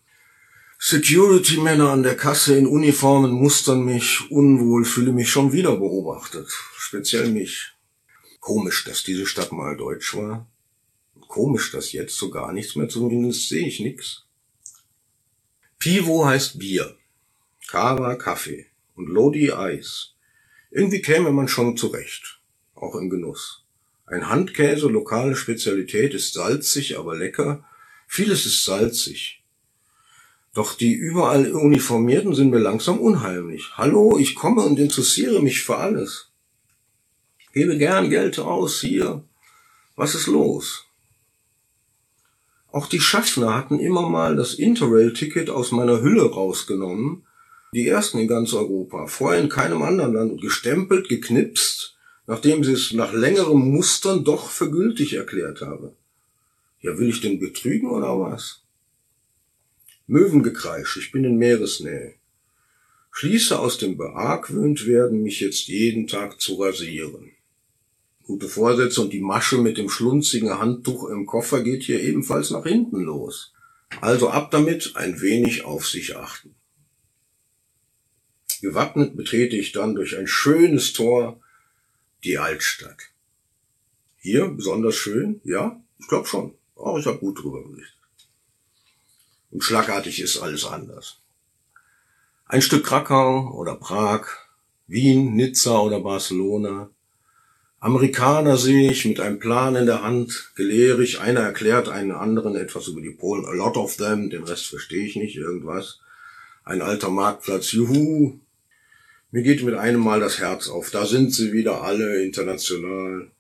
[0.79, 6.49] Security-Männer an der Kasse in Uniformen mustern mich unwohl, fühle mich schon wieder beobachtet.
[6.79, 7.73] Speziell mich.
[8.41, 10.51] Komisch, dass diese Stadt mal deutsch war.
[11.29, 14.25] Komisch, dass jetzt so gar nichts mehr, zumindest sehe ich nix.
[15.79, 16.97] Pivo heißt Bier.
[17.69, 18.69] Kava Kaffee.
[18.95, 20.15] Und Lodi Eis.
[20.71, 22.41] Irgendwie käme man schon zurecht.
[22.75, 23.62] Auch im Genuss.
[24.13, 27.65] Ein Handkäse, lokale Spezialität, ist salzig, aber lecker.
[28.07, 29.43] Vieles ist salzig.
[30.53, 33.71] Doch die überall Uniformierten sind mir langsam unheimlich.
[33.79, 36.31] Hallo, ich komme und interessiere mich für alles.
[37.55, 39.25] Gebe gern Geld aus hier.
[39.97, 40.85] Was ist los?
[42.71, 47.27] Auch die Schaffner hatten immer mal das Interrail-Ticket aus meiner Hülle rausgenommen.
[47.73, 49.07] Die ersten in ganz Europa.
[49.07, 50.43] Vorher in keinem anderen Land.
[50.43, 51.92] Gestempelt, geknipst
[52.33, 55.95] nachdem sie es nach längerem Mustern doch für gültig erklärt habe.
[56.81, 58.63] Ja, will ich denn betrügen oder was?
[60.07, 62.15] Möwengekreisch, ich bin in Meeresnähe.
[63.11, 67.33] Schließe aus dem beargwöhnt werden, mich jetzt jeden Tag zu rasieren.
[68.23, 72.65] Gute Vorsätze und die Masche mit dem schlunzigen Handtuch im Koffer geht hier ebenfalls nach
[72.65, 73.53] hinten los.
[74.01, 76.55] Also ab damit ein wenig auf sich achten.
[78.63, 81.42] Gewappnet betrete ich dann durch ein schönes Tor
[82.25, 82.99] die Altstadt.
[84.19, 86.55] Hier besonders schön, ja, ich glaube schon.
[86.77, 87.99] Auch ich habe gut drüber berichtet.
[89.51, 91.19] Und schlagartig ist alles anders.
[92.47, 94.27] Ein Stück Krakau oder Prag,
[94.87, 96.91] Wien, Nizza oder Barcelona.
[97.81, 102.89] Amerikaner sehe ich mit einem Plan in der Hand, gelehrig, einer erklärt einen anderen etwas
[102.89, 105.99] über die Polen, a lot of them, den Rest verstehe ich nicht, irgendwas.
[106.65, 108.39] Ein alter Marktplatz, juhu,
[109.33, 110.91] mir geht mit einem Mal das Herz auf.
[110.91, 113.31] Da sind sie wieder alle international.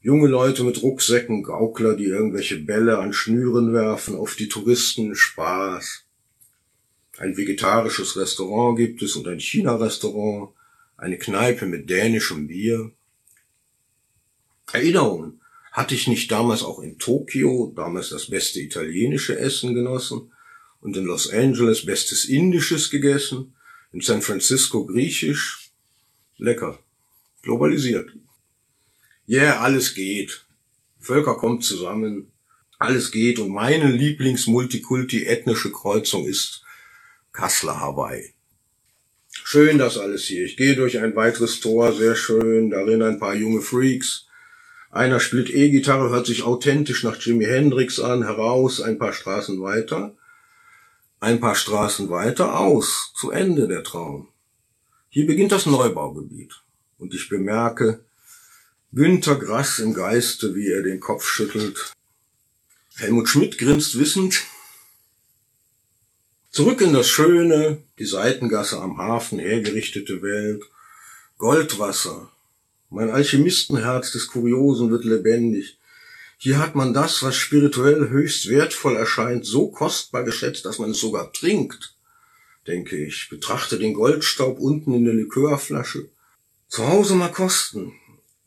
[0.00, 6.04] Junge Leute mit Rucksäcken, Gaukler, die irgendwelche Bälle an Schnüren werfen, auf die Touristen Spaß.
[7.16, 10.50] Ein vegetarisches Restaurant gibt es und ein China-Restaurant,
[10.98, 12.92] eine Kneipe mit dänischem Bier.
[14.72, 15.40] Erinnerungen.
[15.72, 20.32] Hatte ich nicht damals auch in Tokio, damals das beste italienische Essen genossen
[20.80, 23.54] und in Los Angeles bestes indisches gegessen
[23.98, 25.72] in San Francisco griechisch.
[26.36, 26.78] Lecker.
[27.42, 28.10] Globalisiert.
[29.28, 30.46] Yeah, alles geht.
[31.00, 32.30] Völker kommen zusammen.
[32.78, 36.62] Alles geht und meine Lieblings-Multikulti-ethnische Kreuzung ist
[37.32, 38.34] Kassler, Hawaii.
[39.32, 40.44] Schön das alles hier.
[40.44, 42.70] Ich gehe durch ein weiteres Tor, sehr schön.
[42.70, 44.26] Darin ein paar junge Freaks.
[44.92, 50.16] Einer spielt E-Gitarre, hört sich authentisch nach Jimi Hendrix an, heraus, ein paar Straßen weiter.
[51.20, 54.28] Ein paar Straßen weiter aus, zu Ende der Traum.
[55.08, 56.62] Hier beginnt das Neubaugebiet.
[56.98, 58.04] Und ich bemerke
[58.92, 61.92] Günter Grass im Geiste, wie er den Kopf schüttelt.
[62.96, 64.44] Helmut Schmidt grinst wissend.
[66.50, 70.62] Zurück in das schöne, die Seitengasse am Hafen hergerichtete Welt.
[71.36, 72.30] Goldwasser.
[72.90, 75.78] Mein Alchemistenherz des Kuriosen wird lebendig.
[76.40, 81.00] Hier hat man das, was spirituell höchst wertvoll erscheint, so kostbar geschätzt, dass man es
[81.00, 81.96] sogar trinkt,
[82.68, 83.28] denke ich.
[83.28, 86.08] Betrachte den Goldstaub unten in der Likörflasche.
[86.68, 87.92] Zu Hause mal kosten.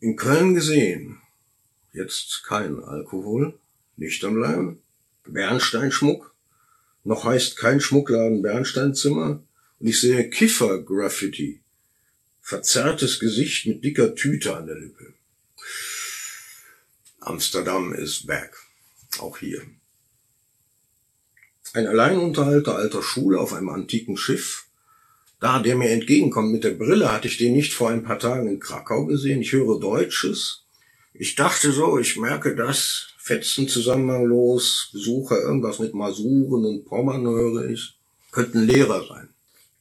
[0.00, 1.18] In Köln gesehen.
[1.92, 3.58] Jetzt kein Alkohol.
[3.98, 4.78] Nüchtern bleiben.
[5.26, 6.34] Bernsteinschmuck.
[7.04, 9.42] Noch heißt kein Schmuckladen Bernsteinzimmer.
[9.80, 11.60] und ich sehe Kiffer-Graffiti.
[12.40, 15.12] Verzerrtes Gesicht mit dicker Tüte an der Lippe.
[17.24, 18.56] Amsterdam ist back.
[19.20, 19.62] Auch hier.
[21.72, 24.66] Ein Alleinunterhalter alter Schule auf einem antiken Schiff.
[25.40, 28.48] Da, der mir entgegenkommt mit der Brille, hatte ich den nicht vor ein paar Tagen
[28.48, 29.40] in Krakau gesehen.
[29.40, 30.64] Ich höre Deutsches.
[31.14, 33.08] Ich dachte so, ich merke das.
[33.18, 37.98] Fetzen zusammenhanglos, Besucher, irgendwas mit Masuren und Pommern höre ich.
[38.32, 39.28] Könnten Lehrer sein.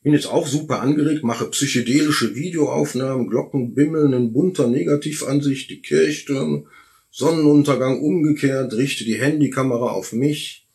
[0.04, 6.66] Bin jetzt auch super angeregt, mache psychedelische Videoaufnahmen, Glocken bimmeln in bunter Negativansicht, die Kirchtürme,
[7.14, 10.66] Sonnenuntergang umgekehrt, richte die Handykamera auf mich,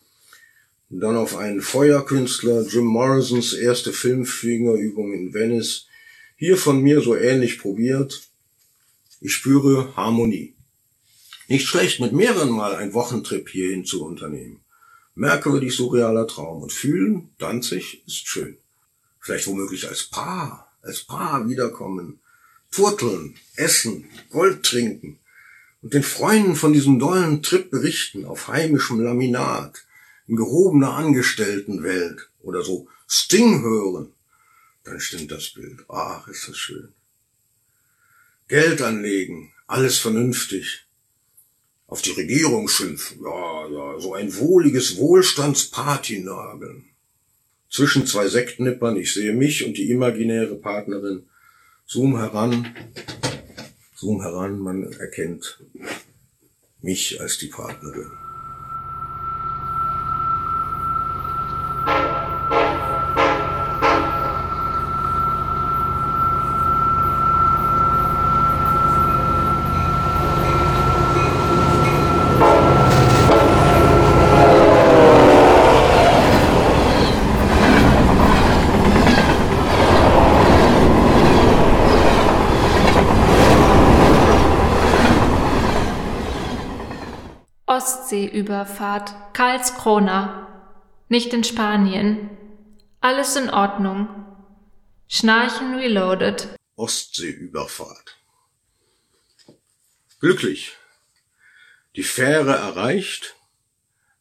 [0.90, 5.86] dann auf einen Feuerkünstler, Jim Morrisons erste Filmfingerübung in Venice,
[6.36, 8.28] hier von mir so ähnlich probiert.
[9.22, 10.54] Ich spüre Harmonie.
[11.48, 14.60] Nicht schlecht, mit mehreren Mal ein Wochentrip hierhin zu unternehmen.
[15.14, 18.58] Merkwürdig surrealer Traum und fühlen, Danzig ist schön.
[19.20, 22.20] Vielleicht womöglich als Paar, als Paar wiederkommen,
[22.70, 25.18] turteln, essen, Gold trinken
[25.82, 29.84] und den Freunden von diesem dollen Trip berichten auf heimischem Laminat,
[30.26, 34.12] in gehobener Angestelltenwelt oder so Sting hören,
[34.84, 35.84] dann stimmt das Bild.
[35.88, 36.88] Ach, ist das schön.
[38.48, 40.86] Geld anlegen, alles vernünftig.
[41.88, 46.84] Auf die Regierung schimpfen, ja, ja, so ein wohliges Wohlstandspartynageln.
[47.70, 51.26] Zwischen zwei Sektnippern, ich sehe mich und die imaginäre Partnerin.
[51.84, 52.74] Zoom heran,
[53.96, 55.58] zoom heran, man erkennt
[56.82, 58.25] mich als die Partnerin.
[88.36, 90.46] Ostseeüberfahrt Karlskrona.
[91.08, 92.28] Nicht in Spanien.
[93.00, 94.08] Alles in Ordnung.
[95.08, 96.48] Schnarchen reloaded.
[96.74, 98.18] Ostseeüberfahrt.
[100.20, 100.72] Glücklich.
[101.94, 103.36] Die Fähre erreicht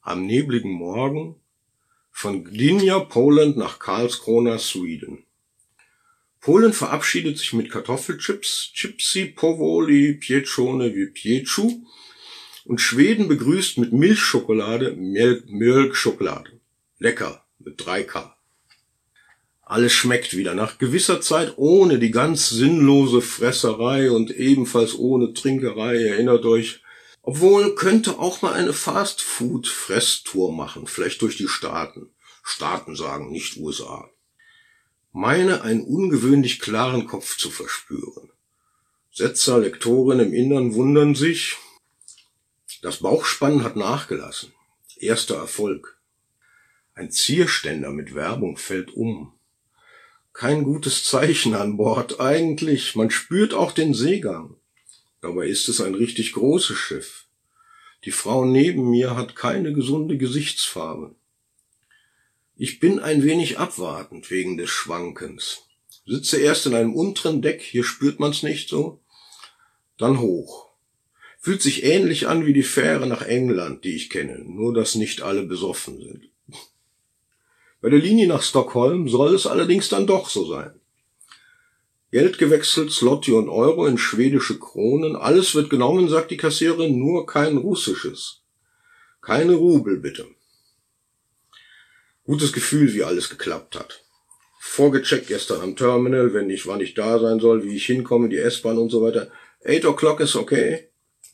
[0.00, 1.38] am nebligen Morgen
[2.10, 5.26] von Gdynia, Poland nach Karlskrona, Sweden.
[6.40, 11.84] Polen verabschiedet sich mit Kartoffelchips, Chipsy, Powoli, Pieczone wie Pieczu
[12.66, 16.60] und Schweden begrüßt mit Milchschokolade Milk, Milkschokolade.
[16.98, 18.32] Lecker, mit 3K.
[19.62, 26.02] Alles schmeckt wieder nach gewisser Zeit ohne die ganz sinnlose Fresserei und ebenfalls ohne Trinkerei,
[26.02, 26.82] erinnert euch.
[27.22, 32.10] Obwohl könnte auch mal eine Fast-Food-Fresstour machen, vielleicht durch die Staaten.
[32.44, 34.08] Staaten sagen, nicht USA.
[35.12, 38.30] Meine einen ungewöhnlich klaren Kopf zu verspüren.
[39.12, 41.56] Setzer, Lektoren im Innern wundern sich,
[42.86, 44.52] das Bauchspannen hat nachgelassen.
[44.96, 45.98] Erster Erfolg.
[46.94, 49.32] Ein Zierständer mit Werbung fällt um.
[50.32, 52.94] Kein gutes Zeichen an Bord eigentlich.
[52.94, 54.54] Man spürt auch den Seegang.
[55.20, 57.26] Dabei ist es ein richtig großes Schiff.
[58.04, 61.16] Die Frau neben mir hat keine gesunde Gesichtsfarbe.
[62.54, 65.62] Ich bin ein wenig abwartend wegen des Schwankens.
[66.06, 69.00] Sitze erst in einem unteren Deck, hier spürt man's nicht so,
[69.98, 70.65] dann hoch.
[71.46, 75.22] Fühlt sich ähnlich an wie die Fähre nach England, die ich kenne, nur dass nicht
[75.22, 76.28] alle besoffen sind.
[77.80, 80.72] Bei der Linie nach Stockholm soll es allerdings dann doch so sein.
[82.10, 87.26] Geld gewechselt, Slotty und Euro in schwedische Kronen, alles wird genommen, sagt die Kassiererin, nur
[87.26, 88.42] kein russisches.
[89.22, 90.26] Keine Rubel, bitte.
[92.24, 94.04] Gutes Gefühl, wie alles geklappt hat.
[94.58, 98.38] Vorgecheckt gestern am Terminal, wenn ich, wann ich da sein soll, wie ich hinkomme, die
[98.38, 99.30] S-Bahn und so weiter.
[99.64, 100.85] Eight o'clock ist okay.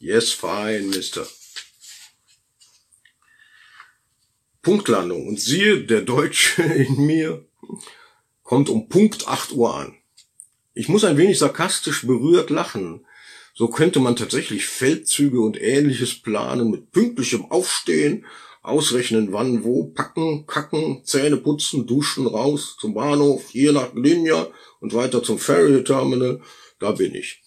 [0.03, 1.25] Yes, fine, Mister.
[4.61, 5.29] Punktlandung.
[5.29, 7.47] Und siehe, der Deutsche in mir
[8.43, 9.95] kommt um Punkt 8 Uhr an.
[10.75, 13.07] Ich muss ein wenig sarkastisch berührt lachen.
[13.55, 18.27] So könnte man tatsächlich Feldzüge und ähnliches planen mit pünktlichem Aufstehen,
[18.63, 24.49] ausrechnen wann, wo, packen, kacken, Zähne putzen, duschen, raus, zum Bahnhof, hier nach Gdynia
[24.81, 26.43] und weiter zum Ferry Terminal.
[26.81, 27.42] Da bin ich.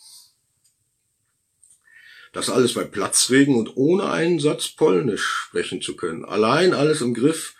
[2.35, 6.25] Das alles bei Platzregen und ohne einen Satz Polnisch sprechen zu können.
[6.25, 7.55] Allein alles im Griff.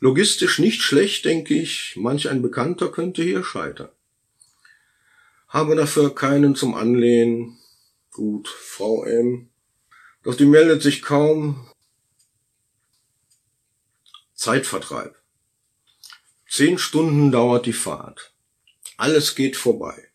[0.00, 1.92] Logistisch nicht schlecht, denke ich.
[1.96, 3.90] Manch ein Bekannter könnte hier scheitern.
[5.48, 7.58] Habe dafür keinen zum Anlehnen.
[8.10, 9.50] Gut, Frau M.
[10.22, 11.68] Doch die meldet sich kaum.
[14.32, 15.14] Zeitvertreib.
[16.48, 18.32] Zehn Stunden dauert die Fahrt.
[18.96, 20.05] Alles geht vorbei.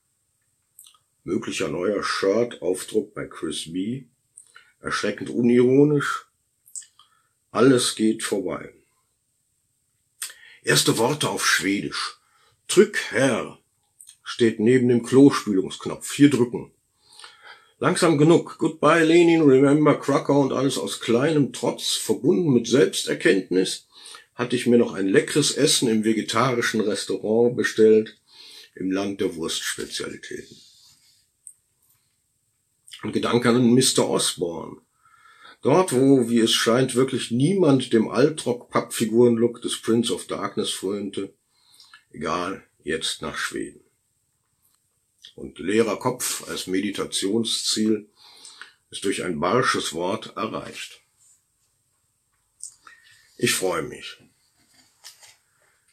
[1.31, 4.03] Möglicher neuer Shirt-Aufdruck bei Chris B.
[4.81, 6.25] Erschreckend unironisch.
[7.51, 8.73] Alles geht vorbei.
[10.61, 12.19] Erste Worte auf Schwedisch.
[12.67, 13.59] Drück Herr
[14.23, 16.11] steht neben dem Klospülungsknopf.
[16.11, 16.73] Hier drücken.
[17.79, 18.57] Langsam genug.
[18.57, 23.87] Goodbye Lenin, remember Cracker und alles aus kleinem Trotz, verbunden mit Selbsterkenntnis,
[24.35, 28.19] hatte ich mir noch ein leckeres Essen im vegetarischen Restaurant bestellt,
[28.75, 30.57] im Land der Wurstspezialitäten.
[33.03, 34.07] Gedanke an Mr.
[34.07, 34.77] Osborne.
[35.61, 41.33] Dort, wo, wie es scheint, wirklich niemand dem Altrock-Pappfigurenlook des Prince of Darkness frönte,
[42.11, 43.81] egal, jetzt nach Schweden.
[45.35, 48.09] Und leerer Kopf als Meditationsziel
[48.89, 51.01] ist durch ein barsches Wort erreicht.
[53.37, 54.17] Ich freue mich.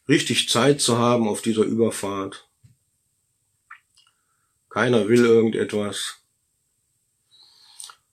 [0.08, 2.48] Richtig Zeit zu haben auf dieser Überfahrt.
[4.70, 6.17] Keiner will irgendetwas.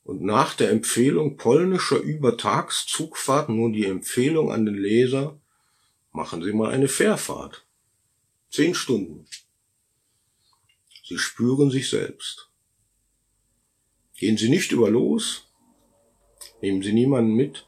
[0.06, 5.42] Und nach der Empfehlung polnischer Übertagszugfahrt nur die Empfehlung an den Leser,
[6.12, 7.66] machen Sie mal eine Fährfahrt.
[8.52, 9.28] Zehn Stunden.
[11.04, 12.52] Sie spüren sich selbst.
[14.16, 15.52] Gehen Sie nicht über los,
[16.62, 17.68] nehmen Sie niemanden mit,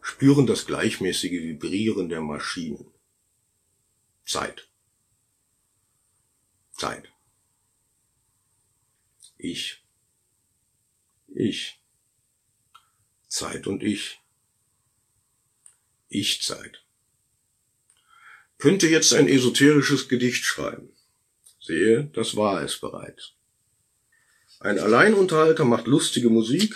[0.00, 2.86] spüren das gleichmäßige Vibrieren der Maschinen.
[4.24, 4.68] Zeit.
[6.70, 7.12] Zeit.
[9.36, 9.87] Ich.
[11.40, 11.80] Ich.
[13.28, 14.20] Zeit und ich.
[16.08, 16.84] Ich-Zeit.
[18.58, 20.90] Könnte jetzt ein esoterisches Gedicht schreiben.
[21.60, 23.34] Sehe, das war es bereits.
[24.58, 26.74] Ein Alleinunterhalter macht lustige Musik,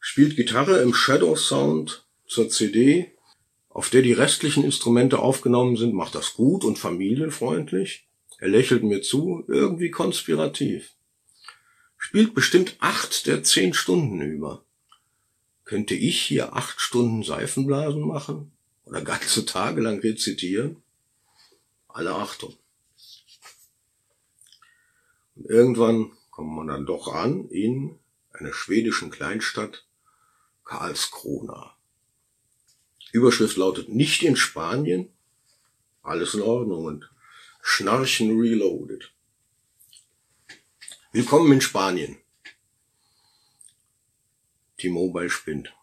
[0.00, 3.12] spielt Gitarre im Shadow Sound zur CD,
[3.68, 8.08] auf der die restlichen Instrumente aufgenommen sind, macht das gut und familienfreundlich.
[8.38, 10.96] Er lächelt mir zu, irgendwie konspirativ
[12.02, 14.64] spielt bestimmt acht der zehn Stunden über.
[15.64, 18.50] Könnte ich hier acht Stunden Seifenblasen machen
[18.84, 20.82] oder ganze Tage lang rezitieren?
[21.86, 22.56] Alle Achtung.
[25.36, 27.96] Und irgendwann kommt man dann doch an in
[28.32, 29.86] einer schwedischen Kleinstadt
[30.64, 31.76] Karlskrona.
[33.12, 35.08] Überschrift lautet nicht in Spanien,
[36.02, 37.10] alles in Ordnung und
[37.62, 39.11] Schnarchen reloaded.
[41.14, 42.16] Willkommen in Spanien.
[44.78, 45.74] T-Mobile spinnt.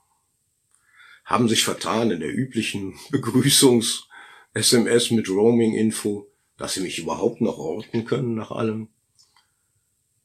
[1.23, 8.05] Haben sich vertan in der üblichen Begrüßungs-SMS mit Roaming-Info, dass sie mich überhaupt noch orten
[8.05, 8.87] können nach allem.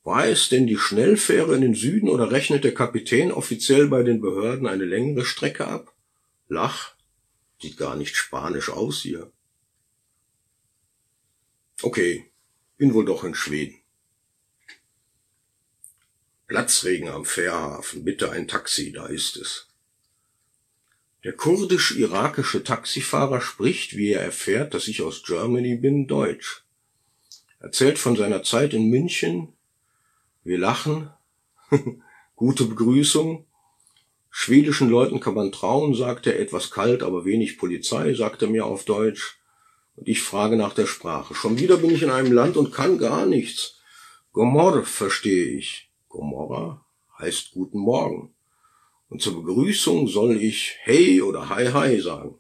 [0.05, 4.23] War es denn die Schnellfähre in den Süden oder rechnet der Kapitän offiziell bei den
[4.23, 5.95] Behörden eine längere Strecke ab?
[6.49, 6.95] Lach.
[7.61, 9.31] Sieht gar nicht spanisch aus hier.
[11.83, 12.25] Okay,
[12.79, 13.84] bin wohl doch in Schweden.
[16.47, 19.69] Platzregen am Fährhafen, bitte ein Taxi, da ist es.
[21.25, 26.65] Der kurdisch-irakische Taxifahrer spricht, wie er erfährt, dass ich aus Germany bin, Deutsch.
[27.61, 29.55] Erzählt von seiner Zeit in München.
[30.43, 31.09] Wir lachen.
[32.37, 33.47] Gute Begrüßung.
[34.29, 38.67] Schwedischen Leuten kann man trauen, sagt er, etwas kalt, aber wenig Polizei, sagt er mir
[38.67, 39.39] auf Deutsch.
[39.97, 41.35] Und ich frage nach der Sprache.
[41.35, 43.81] Schon wieder bin ich in einem Land und kann gar nichts.
[44.33, 45.89] Gomor verstehe ich.
[46.15, 46.87] Gomorra
[47.19, 48.33] heißt guten Morgen.
[49.09, 52.37] Und zur Begrüßung soll ich Hey oder Hi Hi sagen.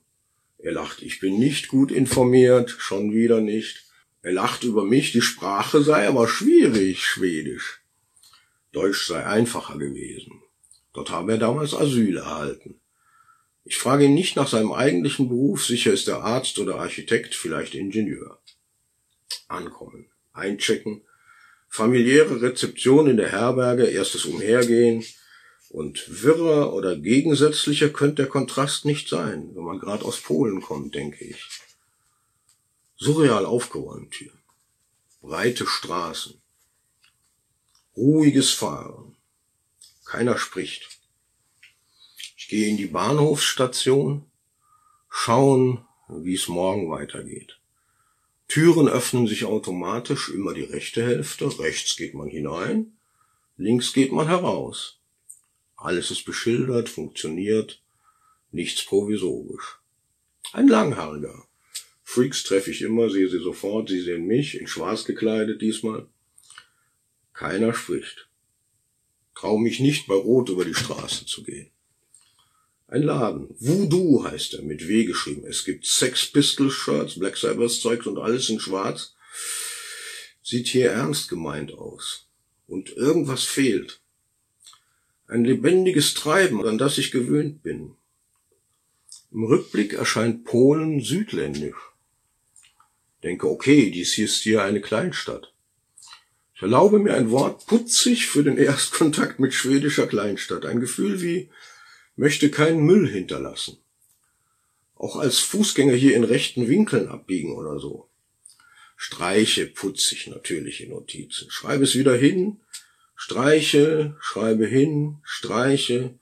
[0.59, 3.85] Er lacht, ich bin nicht gut informiert, schon wieder nicht.
[4.23, 7.83] Er lacht über mich, die Sprache sei aber schwierig, Schwedisch.
[8.73, 10.43] Deutsch sei einfacher gewesen.
[10.93, 12.81] Dort habe er damals Asyl erhalten.
[13.65, 17.75] Ich frage ihn nicht nach seinem eigentlichen Beruf, sicher ist er Arzt oder Architekt, vielleicht
[17.75, 18.39] Ingenieur.
[19.49, 21.03] Ankommen, einchecken,
[21.75, 25.05] familiäre Rezeption in der Herberge, erstes Umhergehen
[25.70, 30.95] und wirrer oder gegensätzlicher könnte der Kontrast nicht sein, wenn man gerade aus Polen kommt,
[30.95, 31.49] denke ich.
[32.97, 34.31] Surreal aufgeräumt hier.
[35.20, 36.41] Breite Straßen.
[37.97, 39.16] Ruhiges Fahren.
[40.05, 41.01] Keiner spricht.
[42.37, 44.31] Ich gehe in die Bahnhofsstation,
[45.11, 47.59] schauen, wie es morgen weitergeht.
[48.55, 52.92] Türen öffnen sich automatisch, immer die rechte Hälfte, rechts geht man hinein,
[53.57, 55.00] links geht man heraus.
[55.74, 57.82] Alles ist beschildert, funktioniert,
[58.52, 59.80] nichts provisorisch.
[60.52, 61.48] Ein Langhaariger.
[62.05, 66.07] Freaks treffe ich immer, sehe sie sofort, sie sehen mich, in schwarz gekleidet diesmal.
[67.32, 68.28] Keiner spricht.
[69.34, 71.72] Trau mich nicht bei Rot über die Straße zu gehen.
[72.95, 73.49] Ein Laden.
[73.59, 75.42] Voodoo heißt er, mit W geschrieben.
[75.49, 79.16] Es gibt Sex Pistol Shirts, Black Sabbath Zeugs und alles in schwarz.
[80.45, 82.28] Sieht hier ernst gemeint aus.
[82.68, 84.01] Und irgendwas fehlt.
[85.26, 87.97] Ein lebendiges Treiben, an das ich gewöhnt bin.
[89.32, 91.90] Im Rückblick erscheint Polen südländisch.
[93.24, 95.53] Denke, okay, dies hier ist hier eine Kleinstadt.
[96.55, 100.64] Ich erlaube mir ein Wort putzig für den Erstkontakt mit schwedischer Kleinstadt.
[100.64, 101.51] Ein Gefühl wie
[102.17, 103.79] möchte keinen Müll hinterlassen.
[104.95, 108.09] Auch als Fußgänger hier in rechten Winkeln abbiegen oder so.
[108.97, 111.51] Streiche putzig natürliche Notizen.
[111.51, 112.61] Schreibe es wieder hin,
[113.17, 116.15] streiche, schreibe hin, streiche.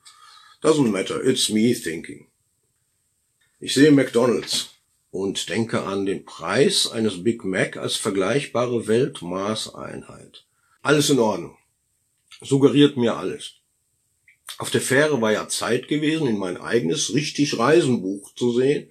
[0.61, 2.27] Doesn't matter, it's me thinking.
[3.59, 4.71] Ich sehe McDonald's
[5.11, 10.45] und denke an den Preis eines Big Mac als vergleichbare Weltmaßeinheit.
[10.81, 11.57] Alles in Ordnung.
[12.41, 13.62] Suggeriert mir alles.
[14.57, 18.89] Auf der Fähre war ja Zeit gewesen, in mein eigenes richtig Reisenbuch zu sehen.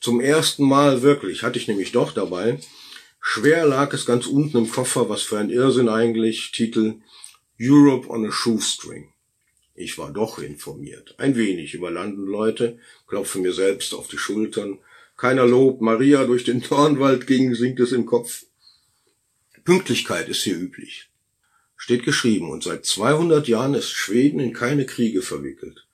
[0.00, 2.58] Zum ersten Mal wirklich hatte ich nämlich doch dabei.
[3.20, 6.52] Schwer lag es ganz unten im Koffer, was für ein Irrsinn eigentlich.
[6.52, 7.00] Titel
[7.60, 9.12] Europe on a Shoestring.
[9.74, 11.14] Ich war doch informiert.
[11.18, 14.78] Ein wenig über Landenleute, klopfe mir selbst auf die Schultern.
[15.16, 18.44] Keiner lobt, Maria durch den Dornwald ging, singt es im Kopf.
[19.64, 21.07] Pünktlichkeit ist hier üblich.
[21.78, 25.86] Steht geschrieben, und seit 200 Jahren ist Schweden in keine Kriege verwickelt.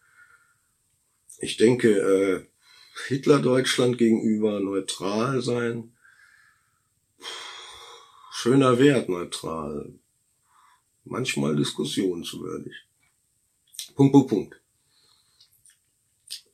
[1.39, 2.47] Ich denke, äh,
[3.07, 5.93] Hitler Deutschland gegenüber neutral sein.
[8.33, 9.93] Schöner Wert, neutral.
[11.05, 12.75] Manchmal diskussionswürdig.
[13.95, 14.61] Punkt, Punkt, Punkt.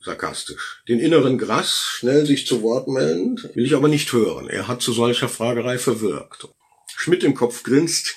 [0.03, 0.83] Sarkastisch.
[0.87, 4.49] Den inneren Grass, schnell sich zu Wort meldend, will ich aber nicht hören.
[4.49, 6.49] Er hat zu solcher Fragerei verwirkt.
[6.87, 8.15] Schmidt im Kopf grinst.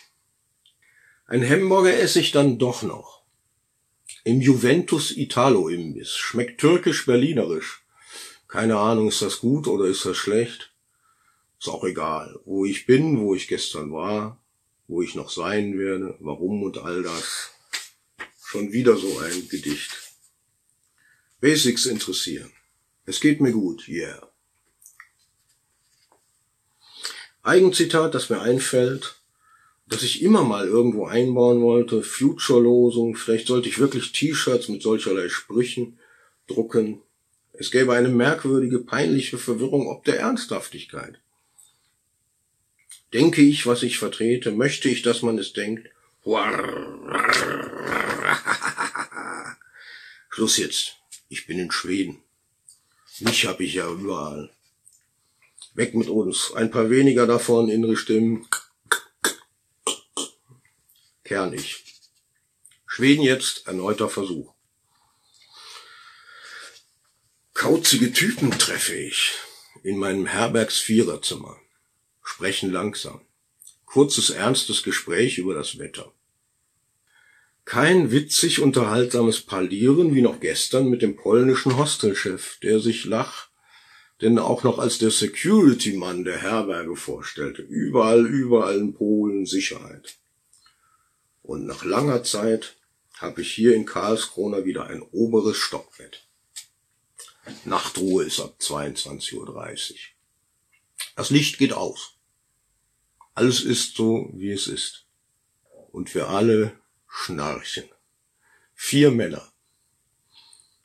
[1.26, 3.22] Ein Hamburger esse ich dann doch noch.
[4.24, 6.16] Im Juventus Italo Imbiss.
[6.16, 7.82] Schmeckt türkisch-berlinerisch.
[8.46, 10.72] Keine Ahnung, ist das gut oder ist das schlecht?
[11.58, 12.38] Ist auch egal.
[12.44, 14.38] Wo ich bin, wo ich gestern war,
[14.86, 17.50] wo ich noch sein werde, warum und all das.
[18.44, 20.12] Schon wieder so ein Gedicht.
[21.40, 22.52] Basics interessieren.
[23.06, 24.30] Es geht mir gut, yeah.
[27.42, 29.16] Eigenzitat, das mir einfällt,
[29.86, 35.28] das ich immer mal irgendwo einbauen wollte, Future-Losung, vielleicht sollte ich wirklich T-Shirts mit solcherlei
[35.28, 35.98] Sprüchen
[36.46, 37.02] drucken.
[37.52, 41.20] Es gäbe eine merkwürdige, peinliche Verwirrung ob der Ernsthaftigkeit.
[43.12, 45.88] Denke ich, was ich vertrete, möchte ich, dass man es denkt,
[50.30, 50.96] Schluss jetzt.
[51.28, 52.22] Ich bin in Schweden.
[53.20, 54.50] Mich hab ich ja überall.
[55.74, 56.52] Weg mit uns.
[56.54, 58.46] Ein paar weniger davon, innere Stimmen.
[61.24, 61.82] Kern ich.
[62.86, 64.52] Schweden jetzt, erneuter Versuch.
[67.54, 69.32] Kauzige Typen treffe ich
[69.82, 71.56] in meinem Herbergsviererzimmer.
[72.22, 73.22] Sprechen langsam.
[73.86, 76.12] Kurzes, ernstes Gespräch über das Wetter.
[77.64, 83.48] Kein witzig unterhaltsames Parlieren wie noch gestern mit dem polnischen Hostelchef, der sich lach,
[84.20, 87.62] denn auch noch als der Security-Mann der Herberge vorstellte.
[87.62, 90.18] Überall, überall in Polen Sicherheit.
[91.44, 92.74] Und nach langer Zeit
[93.18, 96.26] habe ich hier in Karlskrona wieder ein oberes Stockbett.
[97.66, 99.98] Nachtruhe ist ab 22.30 Uhr.
[101.16, 102.14] Das Licht geht aus.
[103.34, 105.04] Alles ist so, wie es ist.
[105.92, 107.84] Und wir alle schnarchen.
[108.72, 109.52] Vier Männer.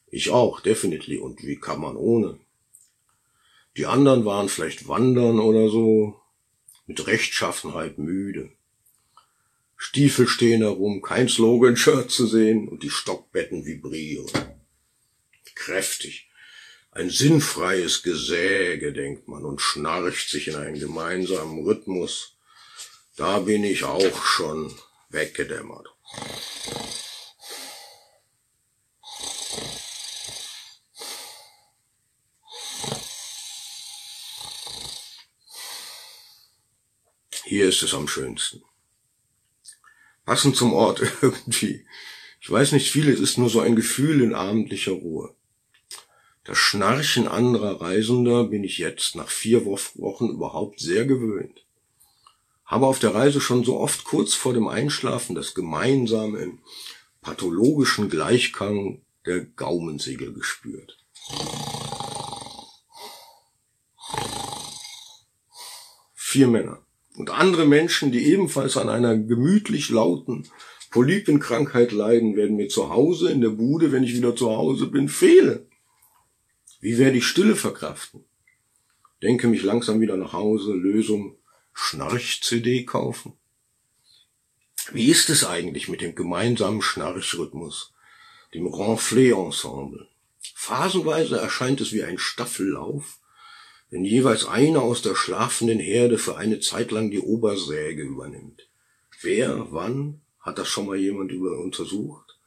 [0.08, 1.20] Ich auch, definitely.
[1.20, 2.38] Und wie kann man ohne?
[3.78, 6.20] Die anderen waren vielleicht wandern oder so,
[6.86, 8.52] mit Rechtschaffenheit müde.
[9.82, 14.30] Stiefel stehen herum, kein Slogan-Shirt zu sehen und die Stockbetten vibrieren.
[15.56, 16.30] Kräftig.
[16.92, 22.36] Ein sinnfreies Gesäge, denkt man, und schnarcht sich in einen gemeinsamen Rhythmus.
[23.16, 24.78] Da bin ich auch schon
[25.10, 25.88] weggedämmert.
[37.46, 38.62] Hier ist es am schönsten.
[40.30, 41.88] Passend zum Ort irgendwie.
[42.40, 45.34] Ich weiß nicht viel, es ist nur so ein Gefühl in abendlicher Ruhe.
[46.44, 51.66] Das Schnarchen anderer Reisender bin ich jetzt nach vier Wochen überhaupt sehr gewöhnt.
[52.64, 56.60] Habe auf der Reise schon so oft kurz vor dem Einschlafen das gemeinsame im
[57.22, 60.96] pathologischen Gleichklang der Gaumensegel gespürt.
[66.14, 66.86] Vier Männer
[67.20, 70.48] und andere Menschen, die ebenfalls an einer gemütlich lauten
[70.90, 75.10] Polypenkrankheit leiden, werden mir zu Hause in der Bude, wenn ich wieder zu Hause bin,
[75.10, 75.68] fehlen.
[76.80, 78.24] Wie werde ich Stille verkraften?
[79.22, 81.36] Denke mich langsam wieder nach Hause, Lösung,
[81.74, 83.34] Schnarch-CD kaufen.
[84.94, 87.94] Wie ist es eigentlich mit dem gemeinsamen Schnarchrhythmus,
[88.54, 90.08] dem Renflé-Ensemble?
[90.56, 93.20] Phasenweise erscheint es wie ein Staffellauf,
[93.90, 98.68] wenn jeweils einer aus der schlafenden Herde für eine Zeit lang die Obersäge übernimmt.
[99.22, 102.38] Wer, wann, hat das schon mal jemand über untersucht?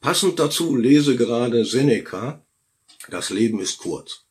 [0.00, 2.44] Passend dazu lese gerade Seneca,
[3.08, 4.24] das Leben ist kurz.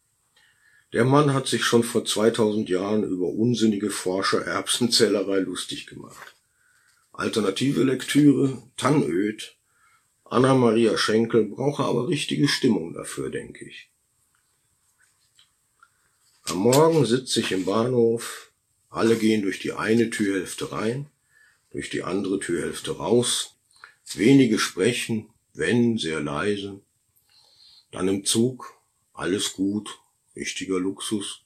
[0.94, 6.36] Der Mann hat sich schon vor 2000 Jahren über unsinnige Forscher-Erbsenzählerei lustig gemacht.
[7.12, 9.58] Alternative Lektüre, Tannöd,
[10.24, 13.89] Anna-Maria Schenkel brauche aber richtige Stimmung dafür, denke ich.
[16.50, 18.52] Am Morgen sitze ich im Bahnhof,
[18.90, 21.08] alle gehen durch die eine Türhälfte rein,
[21.70, 23.56] durch die andere Türhälfte raus,
[24.16, 26.82] wenige sprechen, wenn sehr leise,
[27.92, 28.74] dann im Zug,
[29.14, 30.00] alles gut,
[30.36, 31.44] richtiger Luxus.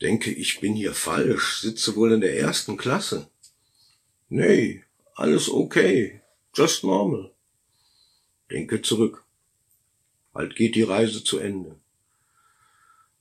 [0.00, 3.28] Denke, ich bin hier falsch, sitze wohl in der ersten Klasse.
[4.28, 4.84] Nee,
[5.16, 6.20] alles okay,
[6.54, 7.32] just normal.
[8.52, 9.24] Denke zurück.
[10.32, 11.79] Bald geht die Reise zu Ende.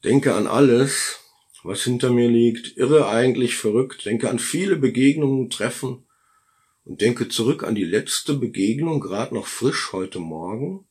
[0.06, 1.20] Denke an alles,
[1.62, 6.06] was hinter mir liegt, irre eigentlich verrückt, denke an viele Begegnungen, Treffen
[6.86, 10.86] und denke zurück an die letzte Begegnung, gerade noch frisch heute Morgen,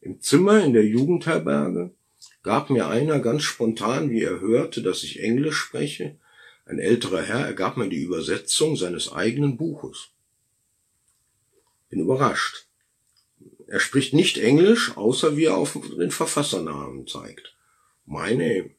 [0.00, 1.94] im Zimmer in der Jugendherberge,
[2.42, 6.16] gab mir einer ganz spontan, wie er hörte, dass ich Englisch spreche,
[6.66, 10.08] ein älterer Herr, er gab mir die Übersetzung seines eigenen Buches.
[11.90, 12.66] Bin überrascht.
[13.68, 17.54] Er spricht nicht Englisch, außer wie er auf den Verfassernamen zeigt.
[18.06, 18.70] Name.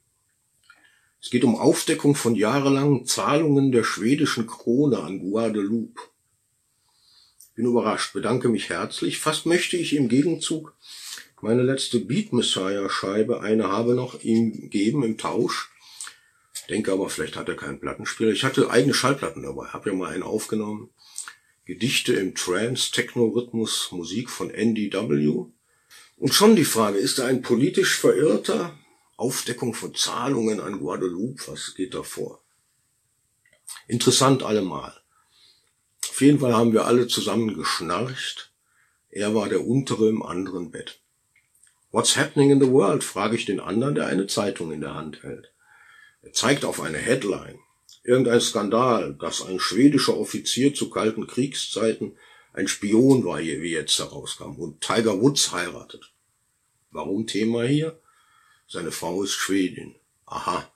[1.21, 6.01] Es geht um Aufdeckung von jahrelangen Zahlungen der schwedischen Krone an Guadeloupe.
[7.55, 9.19] Bin überrascht, bedanke mich herzlich.
[9.19, 10.76] Fast möchte ich im Gegenzug
[11.43, 15.71] meine letzte Beat Messiah Scheibe, eine habe noch ihm geben im Tausch.
[16.69, 18.32] Denke aber, vielleicht hat er keinen Plattenspieler.
[18.32, 20.89] Ich hatte eigene Schallplatten dabei, habe ja mal einen aufgenommen.
[21.65, 25.45] Gedichte im Trance, Techno-Rhythmus, Musik von NDW.
[26.17, 28.78] Und schon die Frage, ist er ein politisch verirrter?
[29.16, 32.43] Aufdeckung von Zahlungen an Guadeloupe, was geht da vor?
[33.88, 34.93] Interessant allemal.
[36.09, 38.51] Auf jeden Fall haben wir alle zusammen geschnarcht.
[39.09, 40.99] Er war der untere im anderen Bett.
[41.91, 43.03] What's happening in the world?
[43.03, 45.51] frage ich den anderen, der eine Zeitung in der Hand hält.
[46.24, 47.59] Er zeigt auf eine Headline.
[48.03, 52.18] Irgendein Skandal, dass ein schwedischer Offizier zu kalten Kriegszeiten
[52.53, 56.14] ein Spion war, wie jetzt herauskam, und Tiger Woods heiratet.
[56.91, 57.99] Warum Thema hier?
[58.68, 59.95] Seine Frau ist Schwedin.
[60.26, 60.70] Aha.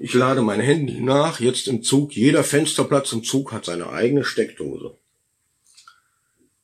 [0.00, 2.12] Ich lade mein Handy nach, jetzt im Zug.
[2.12, 4.96] Jeder Fensterplatz im Zug hat seine eigene Steckdose.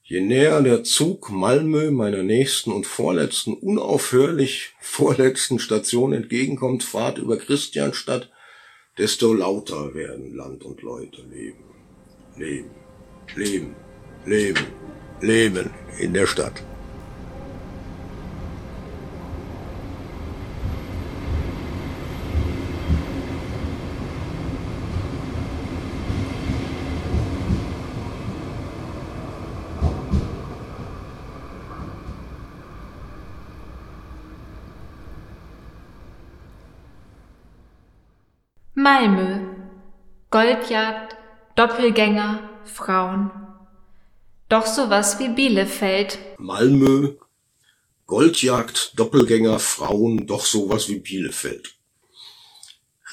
[0.06, 7.36] Je näher der Zug Malmö meiner nächsten und vorletzten, unaufhörlich vorletzten Station entgegenkommt, Fahrt über
[7.38, 8.30] Christianstadt,
[8.98, 11.64] desto lauter werden Land und Leute leben.
[12.36, 12.70] Leben,
[13.34, 13.74] leben,
[14.26, 14.66] leben,
[15.20, 16.62] leben in der Stadt.
[38.84, 39.40] Malmö.
[40.30, 41.16] Goldjagd,
[41.56, 43.30] Doppelgänger, Frauen.
[44.50, 46.18] Doch sowas wie Bielefeld.
[46.36, 47.14] Malmö.
[48.04, 51.76] Goldjagd, Doppelgänger, Frauen, doch sowas wie Bielefeld.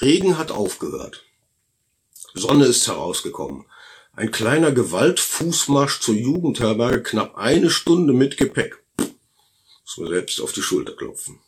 [0.02, 1.24] Regen hat aufgehört.
[2.34, 3.64] Sonne ist herausgekommen.
[4.12, 8.84] Ein kleiner Gewaltfußmarsch zur Jugendherberge, knapp eine Stunde mit Gepäck.
[8.98, 11.40] Muss man selbst auf die Schulter klopfen.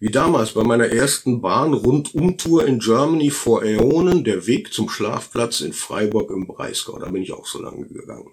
[0.00, 5.72] Wie damals bei meiner ersten Bahn-Rundumtour in Germany vor Äonen der Weg zum Schlafplatz in
[5.72, 6.98] Freiburg im Breisgau.
[6.98, 8.30] Da bin ich auch so lange gegangen.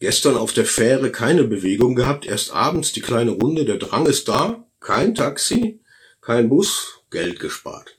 [0.00, 4.28] Gestern auf der Fähre keine Bewegung gehabt, erst abends die kleine Runde, der Drang ist
[4.28, 5.80] da, kein Taxi,
[6.20, 7.96] kein Bus, Geld gespart.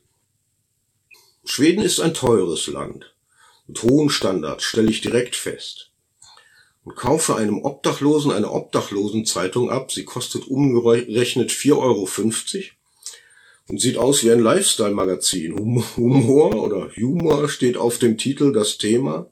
[1.45, 3.15] Schweden ist ein teures Land.
[3.65, 5.94] Mit hohen Standards, stelle ich direkt fest
[6.85, 9.91] und kaufe einem Obdachlosen eine Obdachlosenzeitung ab.
[9.91, 12.07] Sie kostet umgerechnet 4,50 Euro
[13.67, 15.57] und sieht aus wie ein Lifestyle-Magazin.
[15.97, 19.27] Humor oder Humor steht auf dem Titel das Thema.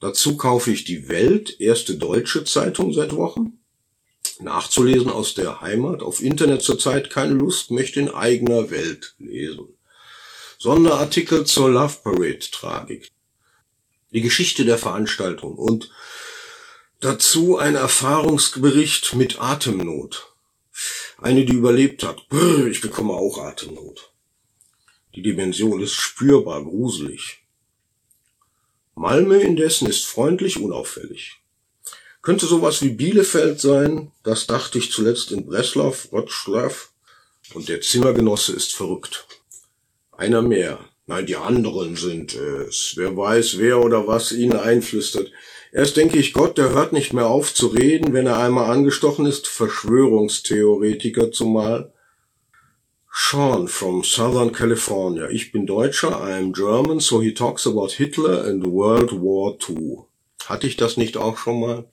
[0.00, 3.58] Dazu kaufe ich die Welt, erste deutsche Zeitung seit Wochen.
[4.40, 6.02] Nachzulesen aus der Heimat.
[6.02, 9.68] Auf Internet zurzeit keine Lust, möchte in eigener Welt lesen.
[10.58, 13.10] Sonderartikel zur Love Parade Tragik.
[14.12, 15.90] Die Geschichte der Veranstaltung und
[17.02, 20.32] Dazu ein Erfahrungsbericht mit Atemnot.
[21.18, 22.28] Eine, die überlebt hat.
[22.28, 24.12] Brrr, ich bekomme auch Atemnot.
[25.16, 27.40] Die Dimension ist spürbar gruselig.
[28.94, 31.40] Malmö indessen ist freundlich unauffällig.
[32.22, 36.72] Könnte sowas wie Bielefeld sein, das dachte ich zuletzt in Breslau, Wroclaw,
[37.54, 39.26] und der Zimmergenosse ist verrückt.
[40.12, 40.78] Einer mehr.
[41.06, 42.92] Nein, die anderen sind es.
[42.94, 45.32] Wer weiß, wer oder was ihnen einflüstert.
[45.72, 49.24] Erst denke ich, Gott, der hört nicht mehr auf zu reden, wenn er einmal angestochen
[49.24, 51.92] ist, Verschwörungstheoretiker zumal.
[53.10, 55.28] Sean from Southern California.
[55.30, 60.04] Ich bin Deutscher, I am German, so he talks about Hitler and World War II.
[60.46, 61.84] Hatte ich das nicht auch schon mal?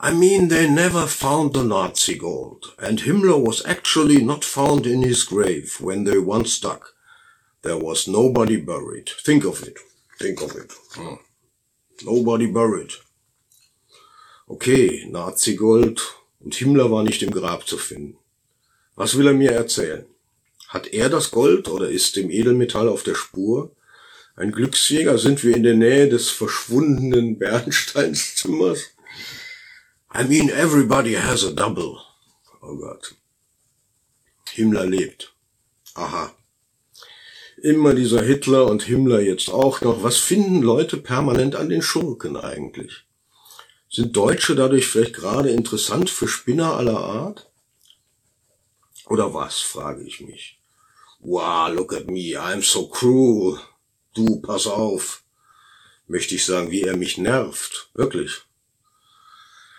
[0.00, 5.02] I mean, they never found the Nazi gold, and Himmler was actually not found in
[5.02, 6.92] his grave when they once dug.
[7.62, 9.10] There was nobody buried.
[9.24, 9.78] Think of it.
[10.18, 10.72] Think of it.
[10.94, 11.23] Hmm.
[12.02, 12.92] Nobody buried.
[14.46, 16.02] Okay, Nazi-Gold
[16.40, 18.18] und Himmler war nicht im Grab zu finden.
[18.94, 20.06] Was will er mir erzählen?
[20.68, 23.74] Hat er das Gold oder ist dem Edelmetall auf der Spur?
[24.36, 25.18] Ein Glücksjäger?
[25.18, 28.80] Sind wir in der Nähe des verschwundenen Bernsteinszimmers?
[30.12, 31.98] I mean, everybody has a double.
[32.60, 33.14] Oh Gott.
[34.50, 35.32] Himmler lebt.
[35.94, 36.32] Aha.
[37.64, 40.02] Immer dieser Hitler und Himmler jetzt auch noch.
[40.02, 43.06] Was finden Leute permanent an den Schurken eigentlich?
[43.90, 47.50] Sind Deutsche dadurch vielleicht gerade interessant für Spinner aller Art?
[49.06, 50.60] Oder was, frage ich mich.
[51.20, 53.58] Wow, look at me, I'm so cruel.
[54.12, 55.22] Du, pass auf.
[56.06, 57.88] Möchte ich sagen, wie er mich nervt.
[57.94, 58.42] Wirklich.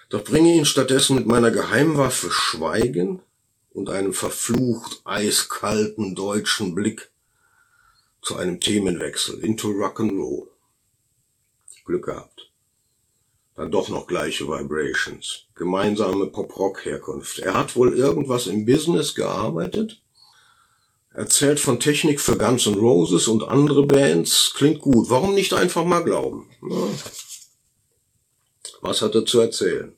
[0.09, 3.21] Doch bringe ihn stattdessen mit meiner Geheimwaffe Schweigen
[3.73, 7.11] und einem verflucht eiskalten deutschen Blick
[8.25, 10.47] zu einem Themenwechsel into Rock'n'Roll.
[11.85, 12.51] Glück gehabt.
[13.55, 15.45] Dann doch noch gleiche Vibrations.
[15.53, 17.39] Gemeinsame Pop-Rock-Herkunft.
[17.39, 20.01] Er hat wohl irgendwas im Business gearbeitet.
[21.13, 24.53] Erzählt von Technik für Guns N' Roses und andere Bands.
[24.55, 25.09] Klingt gut.
[25.09, 26.49] Warum nicht einfach mal glauben?
[26.67, 26.87] Ja.
[28.81, 29.95] Was hat er zu erzählen?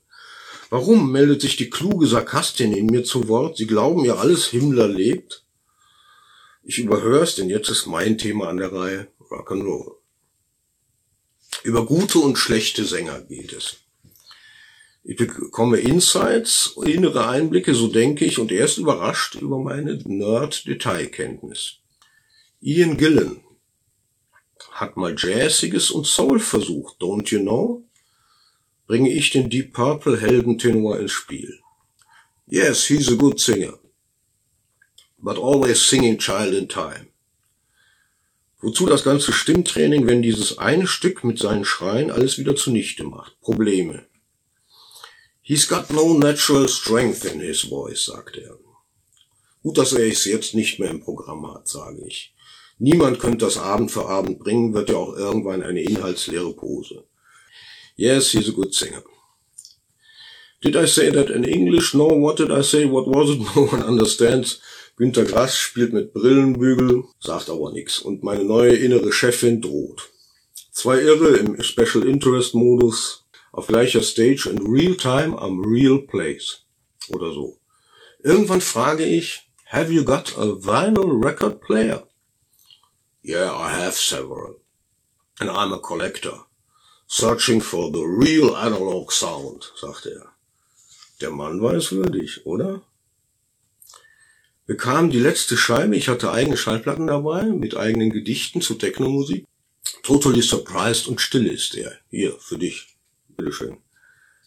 [0.70, 3.56] Warum meldet sich die kluge Sarkastin in mir zu Wort?
[3.56, 5.47] Sie glauben ja alles Himmler lebt?
[6.68, 9.94] Ich überhör's, denn jetzt ist mein Thema an der Reihe Rock'n'Roll.
[11.62, 13.78] Über gute und schlechte Sänger geht es.
[15.02, 21.78] Ich bekomme Insights, innere Einblicke, so denke ich, und erst überrascht über meine Nerd-Detailkenntnis.
[22.60, 23.40] Ian Gillen
[24.72, 27.88] hat mal Jazziges und Soul versucht, don't you know?
[28.86, 31.60] bringe ich den Deep Purple Heldentenor ins Spiel.
[32.46, 33.78] Yes, he's a good singer.
[35.18, 37.08] But always singing Child in Time.
[38.60, 43.40] Wozu das ganze Stimmtraining, wenn dieses eine Stück mit seinen Schreien alles wieder zunichte macht?
[43.40, 44.06] Probleme.
[45.42, 48.58] He's got no natural strength in his voice, sagt er.
[49.62, 52.34] Gut, dass er es jetzt nicht mehr im Programm hat, sage ich.
[52.78, 57.04] Niemand könnte das Abend für Abend bringen, wird ja auch irgendwann eine inhaltsleere Pose.
[57.96, 59.02] Yes, he's a good singer.
[60.62, 61.94] Did I say that in English?
[61.94, 62.84] No, what did I say?
[62.84, 63.38] What was it?
[63.56, 64.60] No one understands.
[64.98, 68.00] Günter Grass spielt mit Brillenbügel, sagt aber nichts.
[68.00, 70.10] Und meine neue innere Chefin droht.
[70.72, 76.64] Zwei Irre im Special Interest Modus auf gleicher Stage in real time am real place.
[77.10, 77.60] Oder so.
[78.24, 82.02] Irgendwann frage ich, have you got a vinyl record player?
[83.22, 84.56] Yeah, I have several.
[85.38, 86.46] And I'm a collector.
[87.06, 90.32] Searching for the real analog sound, sagte er.
[91.20, 92.82] Der Mann war es würdig, oder?
[94.76, 99.46] Kamen die letzte Scheibe, ich hatte eigene Schallplatten dabei, mit eigenen Gedichten zu Technomusik.
[100.02, 101.92] Totally surprised und still ist er.
[102.10, 102.96] Hier, für dich.
[103.36, 103.78] Bitteschön.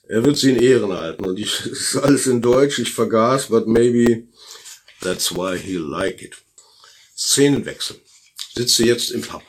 [0.08, 3.68] Er wird sie in Ehren halten und ich, ist alles in Deutsch, ich vergaß, but
[3.68, 4.28] maybe
[5.00, 6.36] that's why he'll like it.
[7.18, 7.98] Szenenwechsel.
[8.54, 9.42] Sitze jetzt im Pub.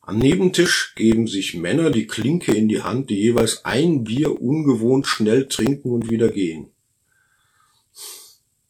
[0.00, 5.06] Am Nebentisch geben sich Männer die Klinke in die Hand, die jeweils ein Bier ungewohnt
[5.06, 6.70] schnell trinken und wieder gehen.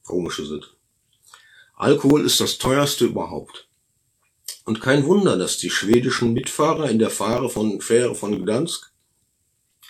[0.03, 0.76] Komische Sitte.
[1.77, 3.69] Alkohol ist das teuerste überhaupt.
[4.65, 8.93] Und kein Wunder, dass die schwedischen Mitfahrer in der Fahre von Fähre von Gdansk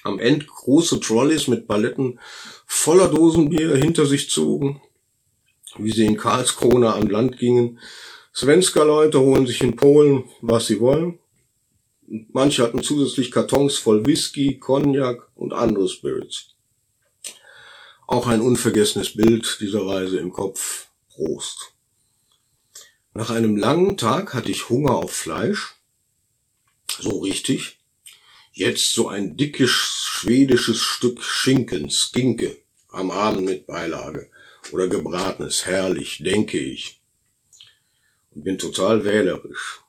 [0.03, 2.18] am Ende große Trolleys mit Paletten
[2.66, 4.82] voller Dosenbier hinter sich zogen,
[5.78, 7.78] wie sie in Karlskrona an Land gingen.
[8.34, 11.20] Svenska Leute holen sich in Polen, was sie wollen.
[12.32, 16.55] Manche hatten zusätzlich Kartons voll Whisky, Cognac und andere Spirits.
[18.09, 20.89] Auch ein unvergessenes Bild dieser Reise im Kopf.
[21.09, 21.76] Prost.
[23.17, 25.77] Nach einem langen Tag hatte ich Hunger auf Fleisch.
[26.87, 27.79] So richtig.
[28.53, 32.59] Jetzt so ein dickes schwedisches Stück Schinken, Skinke,
[32.91, 34.29] am Abend mit Beilage.
[34.71, 37.01] Oder gebratenes, herrlich, denke ich.
[38.35, 39.81] Und bin total wählerisch.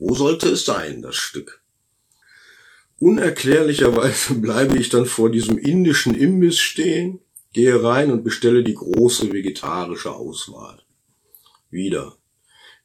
[0.00, 1.62] Wo sollte es sein, das Stück?
[2.98, 7.20] Unerklärlicherweise bleibe ich dann vor diesem indischen Imbiss stehen,
[7.52, 10.82] gehe rein und bestelle die große vegetarische Auswahl.
[11.70, 12.16] Wieder.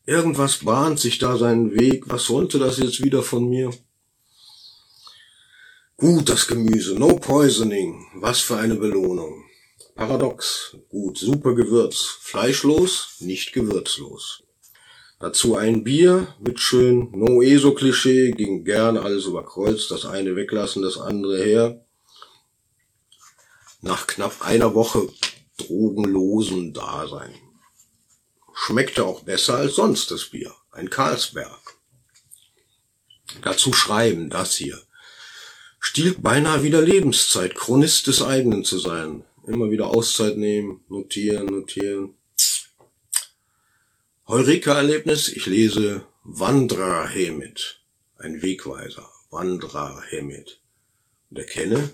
[0.06, 2.06] Irgendwas bahnt sich da seinen Weg.
[2.08, 3.72] Was sollte das jetzt wieder von mir?
[5.96, 6.96] Gut, das Gemüse.
[6.96, 8.06] No poisoning.
[8.16, 9.46] Was für eine Belohnung.
[9.96, 10.76] Paradox.
[10.90, 12.18] Gut, super Gewürz.
[12.20, 14.44] Fleischlos, nicht gewürzlos.
[15.20, 20.36] Dazu ein Bier mit schön No ESO Klischee, ging gern alles über Kreuz, das eine
[20.36, 21.86] weglassen, das andere her.
[23.82, 25.08] Nach knapp einer Woche
[25.58, 27.34] drogenlosen Dasein.
[28.54, 30.54] Schmeckte auch besser als sonst das Bier.
[30.72, 31.78] Ein Karlsberg.
[33.41, 34.82] Dazu schreiben, das hier
[35.84, 39.26] stiehlt beinahe wieder Lebenszeit, Chronist des eigenen zu sein.
[39.45, 42.16] Immer wieder Auszeit nehmen, notieren, notieren.
[44.28, 47.82] Heureka-Erlebnis, ich lese Wandra Hemit,
[48.18, 50.62] ein Wegweiser, Wandra Hemit.
[51.30, 51.89] Und erkenne,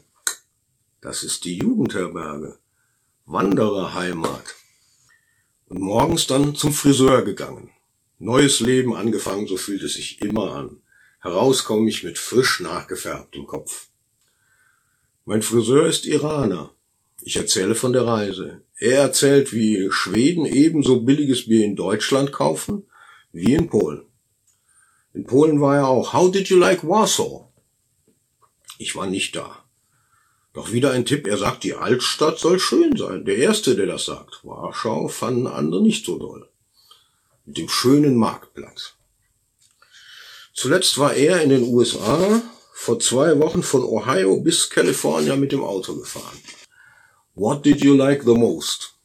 [1.02, 2.60] das ist die Jugendherberge,
[3.26, 4.56] Wandererheimat.
[5.70, 7.70] Und morgens dann zum Friseur gegangen.
[8.18, 10.82] Neues Leben angefangen, so fühlt es sich immer an.
[11.22, 13.88] Heraus komme ich mit frisch nachgefärbtem Kopf.
[15.26, 16.72] Mein Friseur ist Iraner.
[17.22, 18.62] Ich erzähle von der Reise.
[18.78, 22.86] Er erzählt, wie Schweden ebenso billiges Bier in Deutschland kaufen
[23.32, 24.06] wie in Polen.
[25.14, 26.14] In Polen war er auch.
[26.14, 27.48] How did you like Warsaw?
[28.78, 29.64] Ich war nicht da.
[30.54, 31.28] Doch wieder ein Tipp.
[31.28, 33.26] Er sagt, die Altstadt soll schön sein.
[33.26, 34.40] Der Erste, der das sagt.
[34.44, 36.50] Warschau fanden andere nicht so doll.
[37.46, 38.94] Mit dem schönen Marktplatz.
[40.54, 42.42] Zuletzt war er in den USA
[42.74, 46.40] vor zwei Wochen von Ohio bis California mit dem Auto gefahren.
[47.36, 48.96] What did you like the most?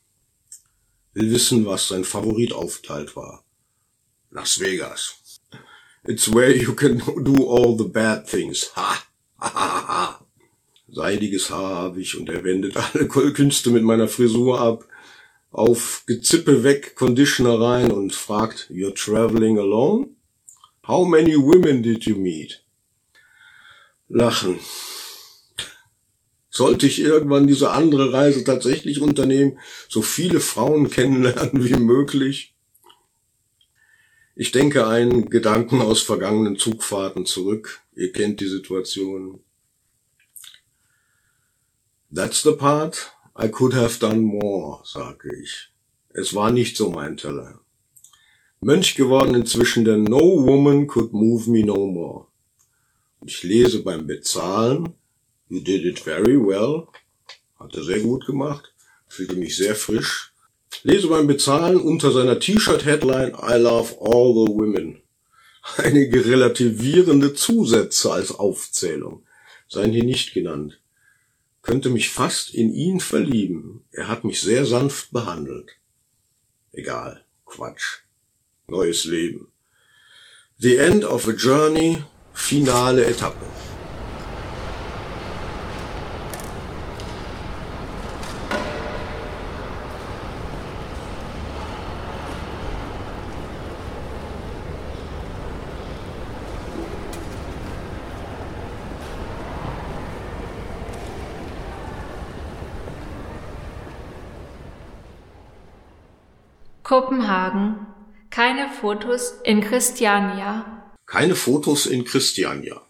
[1.13, 3.45] Will wissen, was sein Favoritaufenthalt war.
[4.31, 5.15] Las Vegas.
[6.07, 8.71] It's where you can do all the bad things.
[8.75, 9.05] Ha!
[9.39, 10.24] Ha ha ha!
[10.95, 14.87] Seidiges Haar habe ich und er wendet alle Künste mit meiner Frisur ab.
[15.51, 20.09] Auf Gezippe weg, Conditioner rein und fragt, you're traveling alone?
[20.87, 22.65] How many women did you meet?
[24.09, 24.59] Lachen.
[26.51, 32.55] Sollte ich irgendwann diese andere Reise tatsächlich unternehmen, so viele Frauen kennenlernen wie möglich?
[34.37, 37.81] Ich denke einen Gedanken aus vergangenen Zugfahrten zurück.
[37.95, 39.44] Ihr kennt die Situation.
[42.15, 45.73] That's the part I could have done more, sage ich.
[46.11, 47.59] Es war nicht so mein Teller.
[48.61, 52.29] Mönch geworden inzwischen, denn no woman could move me no more.
[53.27, 54.95] Ich lese beim Bezahlen,
[55.49, 56.87] you did it very well,
[57.59, 58.73] hat er sehr gut gemacht,
[59.09, 60.33] fühlte mich sehr frisch.
[60.85, 65.03] Lese beim Bezahlen unter seiner T-Shirt-Headline I love all the women.
[65.79, 69.27] Einige relativierende Zusätze als Aufzählung
[69.69, 70.81] seien hier nicht genannt.
[71.65, 73.85] Könnte mich fast in ihn verlieben.
[73.91, 75.73] Er hat mich sehr sanft behandelt.
[76.71, 77.25] Egal.
[77.45, 78.05] Quatsch
[78.67, 79.49] neues Leben.
[80.59, 82.03] The End of a Journey,
[82.33, 83.45] finale Etappe.
[106.95, 107.89] Kopenhagen
[108.31, 110.95] keine Fotos in Christiania.
[111.07, 112.83] Keine Fotos in Christiania.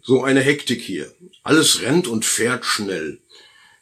[0.00, 1.12] So eine Hektik hier.
[1.42, 3.18] Alles rennt und fährt schnell.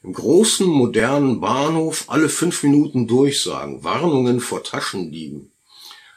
[0.02, 5.52] Im großen, modernen Bahnhof alle fünf Minuten Durchsagen, Warnungen vor Taschendieben.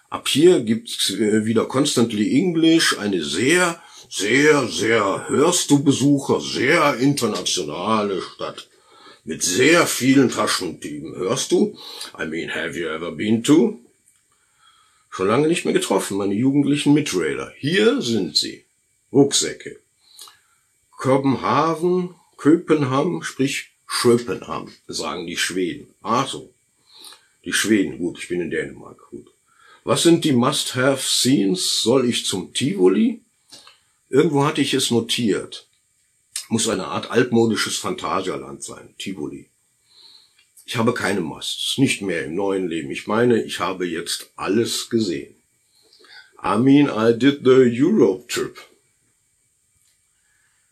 [0.10, 6.96] Ab hier gibt's äh, wieder Constantly English, eine sehr, sehr, sehr, hörst du Besucher, sehr
[6.96, 8.70] internationale Stadt.
[9.28, 11.76] Mit sehr vielen Taschendieben, hörst du?
[12.20, 13.80] I mean, have you ever been to?
[15.10, 17.52] Schon lange nicht mehr getroffen, meine jugendlichen Mitrailer.
[17.58, 18.66] Hier sind sie.
[19.12, 19.80] Rucksäcke.
[20.92, 25.88] Kopenhagen, Köpenham, sprich Schöpenham, sagen die Schweden.
[26.04, 26.54] Ach so.
[27.46, 29.26] Die Schweden, gut, ich bin in Dänemark, gut.
[29.84, 31.82] Was sind die Must-Have-Scenes?
[31.82, 33.22] Soll ich zum Tivoli?
[34.10, 35.66] Irgendwo hatte ich es notiert.
[36.50, 39.50] Muss eine Art altmodisches Phantasialand sein, Tivoli.
[40.66, 42.92] Ich habe keine Musts, nicht mehr im neuen Leben.
[42.92, 45.36] Ich meine, ich habe jetzt alles gesehen.
[46.44, 48.58] I mean, I did the Europe trip.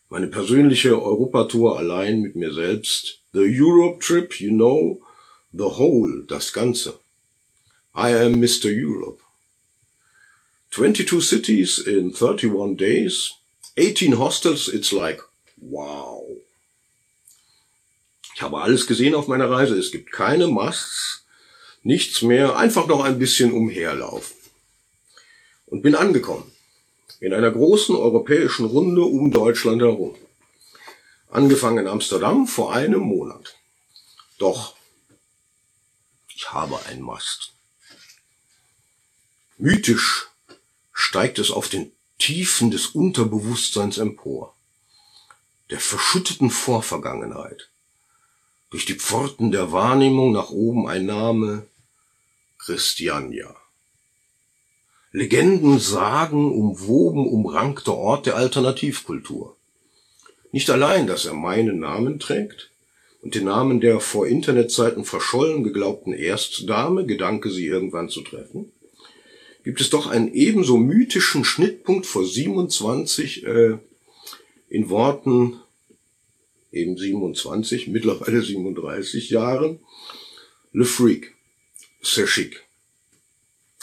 [0.09, 3.19] Meine persönliche Europatour allein mit mir selbst.
[3.33, 5.01] The Europe Trip, you know,
[5.51, 6.99] the whole, das Ganze.
[7.95, 8.69] I am Mr.
[8.69, 9.21] Europe.
[10.69, 13.33] 22 cities in 31 days,
[13.75, 15.19] 18 hostels, it's like,
[15.69, 16.23] wow.
[18.35, 19.77] Ich habe alles gesehen auf meiner Reise.
[19.77, 21.25] Es gibt keine Musts,
[21.83, 24.35] nichts mehr, einfach noch ein bisschen umherlaufen.
[25.67, 26.51] Und bin angekommen.
[27.19, 30.15] In einer großen europäischen Runde um Deutschland herum.
[31.29, 33.55] Angefangen in Amsterdam vor einem Monat.
[34.37, 34.75] Doch,
[36.35, 37.53] ich habe ein Mast.
[39.57, 40.27] Mythisch
[40.91, 44.52] steigt es auf den Tiefen des Unterbewusstseins empor,
[45.69, 47.69] der verschütteten Vorvergangenheit,
[48.69, 51.67] durch die Pforten der Wahrnehmung nach oben ein Name
[52.57, 53.55] Christiania.
[55.11, 59.55] Legenden, Sagen, umwoben, umrankter Ort der Alternativkultur.
[60.51, 62.71] Nicht allein, dass er meinen Namen trägt
[63.21, 68.71] und den Namen der vor Internetzeiten verschollen geglaubten Erstdame, Gedanke, sie irgendwann zu treffen,
[69.63, 73.77] gibt es doch einen ebenso mythischen Schnittpunkt vor 27 äh,
[74.73, 75.61] in Worten
[76.71, 79.79] eben 27, mittlerweile 37 Jahren.
[80.71, 81.35] Le Freak.
[82.01, 82.63] Sehr schick.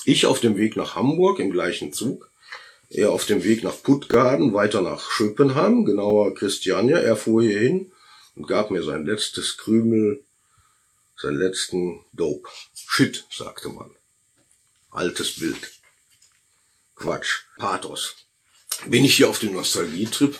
[0.04, 2.28] Ich auf dem Weg nach Hamburg im gleichen Zug.
[2.88, 6.98] Er auf dem Weg nach Puttgarden, weiter nach Schöpenham, genauer Christiania.
[6.98, 7.92] Er fuhr hierhin
[8.34, 10.24] und gab mir sein letztes Krümel,
[11.16, 12.48] seinen letzten Dope.
[12.74, 13.94] Shit, sagte man.
[14.90, 15.70] Altes Bild.
[16.96, 17.44] Quatsch.
[17.58, 18.16] Pathos.
[18.86, 20.36] Bin ich hier auf dem Nostalgietrip?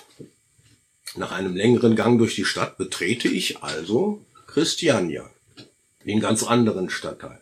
[1.16, 5.28] Nach einem längeren Gang durch die Stadt betrete ich also Christiania,
[6.04, 7.40] den ganz anderen Stadtteil.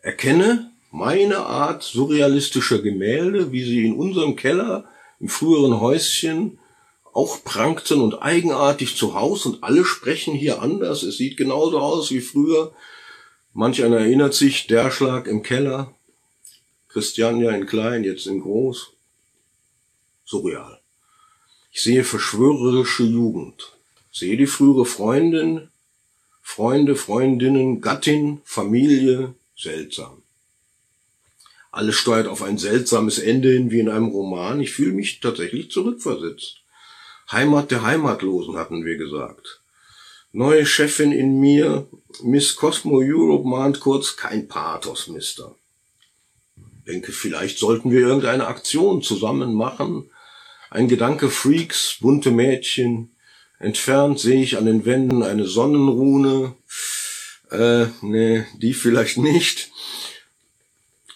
[0.00, 4.84] Erkenne meine Art surrealistischer Gemälde, wie sie in unserem Keller
[5.20, 6.58] im früheren Häuschen
[7.12, 11.02] auch prangten und eigenartig zu Haus und alle sprechen hier anders.
[11.02, 12.72] Es sieht genauso aus wie früher.
[13.52, 15.94] Manch einer erinnert sich, der Schlag im Keller.
[16.88, 18.92] Christiania in klein, jetzt in groß.
[20.24, 20.80] Surreal.
[21.78, 23.70] Ich sehe verschwörerische Jugend.
[24.10, 25.68] Sehe die frühere Freundin,
[26.42, 30.24] Freunde, Freundinnen, Gattin, Familie, seltsam.
[31.70, 34.58] Alles steuert auf ein seltsames Ende hin wie in einem Roman.
[34.58, 36.62] Ich fühle mich tatsächlich zurückversetzt.
[37.30, 39.60] Heimat der Heimatlosen hatten wir gesagt.
[40.32, 41.86] Neue Chefin in mir,
[42.24, 45.54] Miss Cosmo Europe mahnt kurz kein Pathos, Mister.
[46.88, 50.10] Denke, vielleicht sollten wir irgendeine Aktion zusammen machen.
[50.70, 53.10] Ein Gedanke Freaks, bunte Mädchen.
[53.58, 56.56] Entfernt sehe ich an den Wänden eine Sonnenrune.
[57.50, 59.70] Äh, nee, die vielleicht nicht.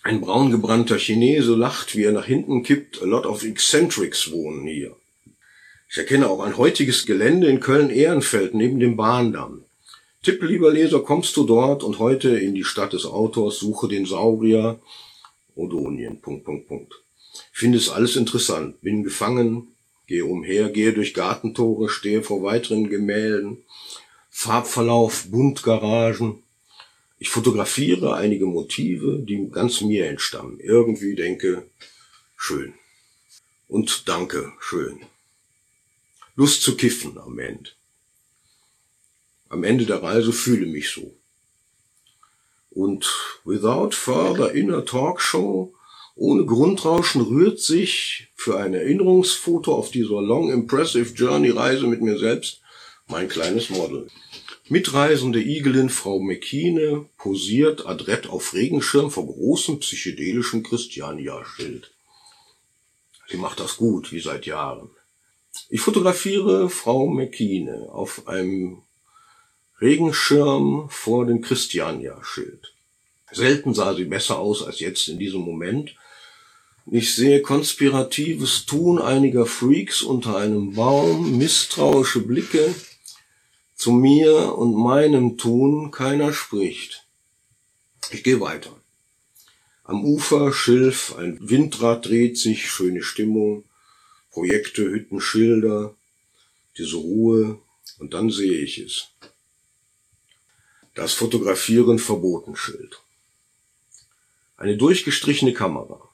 [0.02, 3.02] Ein braungebrannter Chinese lacht, wie er nach hinten kippt.
[3.02, 4.96] A lot of eccentrics wohnen hier.
[5.90, 9.66] Ich erkenne auch ein heutiges Gelände in Köln-Ehrenfeld neben dem Bahndamm.
[10.22, 14.06] Tipp, lieber Leser, kommst du dort und heute in die Stadt des Autors, suche den
[14.06, 14.80] Saurier
[15.54, 17.01] Odonien, Punkt, Punkt, Punkt.
[17.52, 19.68] Finde es alles interessant, bin gefangen,
[20.06, 23.64] gehe umher, gehe durch Gartentore, stehe vor weiteren Gemälden,
[24.30, 26.42] Farbverlauf, Buntgaragen.
[27.18, 30.58] Ich fotografiere einige Motive, die ganz mir entstammen.
[30.58, 31.68] Irgendwie denke,
[32.36, 32.74] schön.
[33.68, 35.00] Und danke, schön.
[36.34, 37.70] Lust zu kiffen am Ende.
[39.48, 41.14] Am Ende der Reise fühle mich so.
[42.70, 43.06] Und
[43.44, 45.74] without further inner talkshow,
[46.22, 52.16] ohne Grundrauschen rührt sich für ein Erinnerungsfoto auf dieser long impressive journey Reise mit mir
[52.16, 52.60] selbst
[53.08, 54.06] mein kleines Model.
[54.68, 61.90] Mitreisende Igelin Frau McKeane posiert adrett auf Regenschirm vor großem psychedelischen Christiania-Schild.
[63.28, 64.90] Sie macht das gut, wie seit Jahren.
[65.70, 68.82] Ich fotografiere Frau McKeane auf einem
[69.80, 72.72] Regenschirm vor dem Christiania-Schild.
[73.32, 75.96] Selten sah sie besser aus als jetzt in diesem Moment.
[76.90, 82.74] Ich sehe konspiratives Tun einiger Freaks unter einem Baum, misstrauische Blicke.
[83.76, 87.06] Zu mir und meinem Tun keiner spricht.
[88.10, 88.76] Ich gehe weiter.
[89.84, 93.64] Am Ufer Schilf, ein Windrad dreht sich, schöne Stimmung.
[94.30, 95.94] Projekte, Hütten, Schilder,
[96.78, 97.58] diese Ruhe,
[97.98, 99.08] und dann sehe ich es.
[100.94, 103.00] Das Fotografieren verboten Schild.
[104.56, 106.11] Eine durchgestrichene Kamera.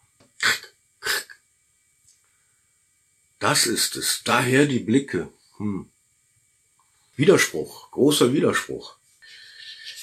[3.39, 4.23] Das ist es.
[4.25, 5.29] Daher die Blicke.
[5.59, 5.89] Hm.
[7.17, 7.91] Widerspruch.
[7.91, 8.97] Großer Widerspruch.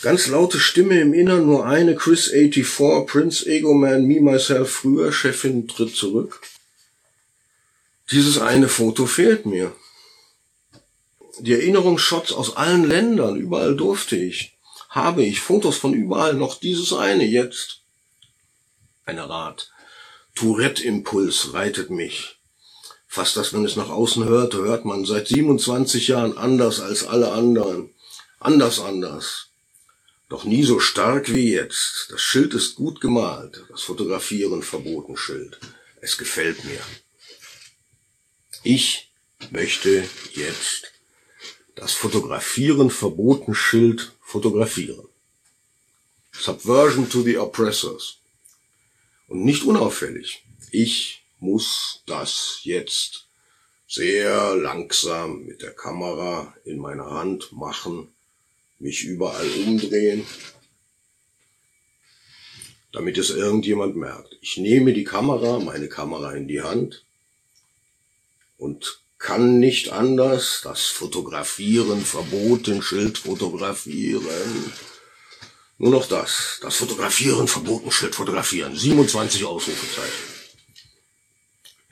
[0.02, 5.12] Ganz laute Stimme im Innern, nur eine, Chris 84, Prince Ego Man, Me Myself früher,
[5.12, 6.42] Chefin tritt zurück.
[8.12, 9.76] Dieses eine Foto fehlt mir.
[11.40, 14.58] die Erinnerungsshots aus allen Ländern, überall durfte ich,
[14.90, 17.82] habe ich Fotos von überall, noch dieses eine jetzt.
[19.06, 19.72] Eine Rat.
[20.36, 22.35] Tourette-Impuls reitet mich.
[23.16, 27.32] Fast, dass man es nach außen hört, hört man seit 27 Jahren anders als alle
[27.32, 27.94] anderen.
[28.42, 29.52] Anders, anders.
[30.28, 32.08] Doch nie so stark wie jetzt.
[32.10, 33.64] Das Schild ist gut gemalt.
[33.70, 35.62] Das Fotografieren verboten Schild.
[36.02, 36.82] Es gefällt mir.
[38.64, 39.10] Ich
[39.50, 40.04] möchte
[40.34, 40.92] jetzt
[41.76, 45.08] das Fotografieren verboten Schild fotografieren.
[46.34, 48.18] Subversion to the oppressors.
[49.30, 50.44] Und nicht unauffällig.
[50.72, 53.28] Ich muss das jetzt
[53.88, 58.14] sehr langsam mit der Kamera in meiner Hand machen,
[58.80, 60.26] mich überall umdrehen,
[62.92, 64.38] damit es irgendjemand merkt.
[64.42, 67.06] Ich nehme die Kamera, meine Kamera in die Hand
[68.58, 74.72] und kann nicht anders das Fotografieren verboten, Schild fotografieren.
[75.78, 76.60] Nur noch das.
[76.62, 78.76] Das Fotografieren verboten, Schild fotografieren.
[78.76, 80.35] 27 Ausrufezeichen.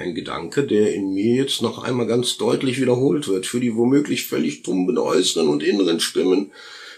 [0.04, 4.28] Ein Gedanke, der in mir jetzt noch einmal ganz deutlich wiederholt wird, für die womöglich
[4.28, 6.52] völlig tumben äußeren und inneren Stimmen.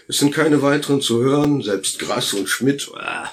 [0.08, 3.26] Es sind keine weiteren zu hören, selbst Grass und Schmidt äh,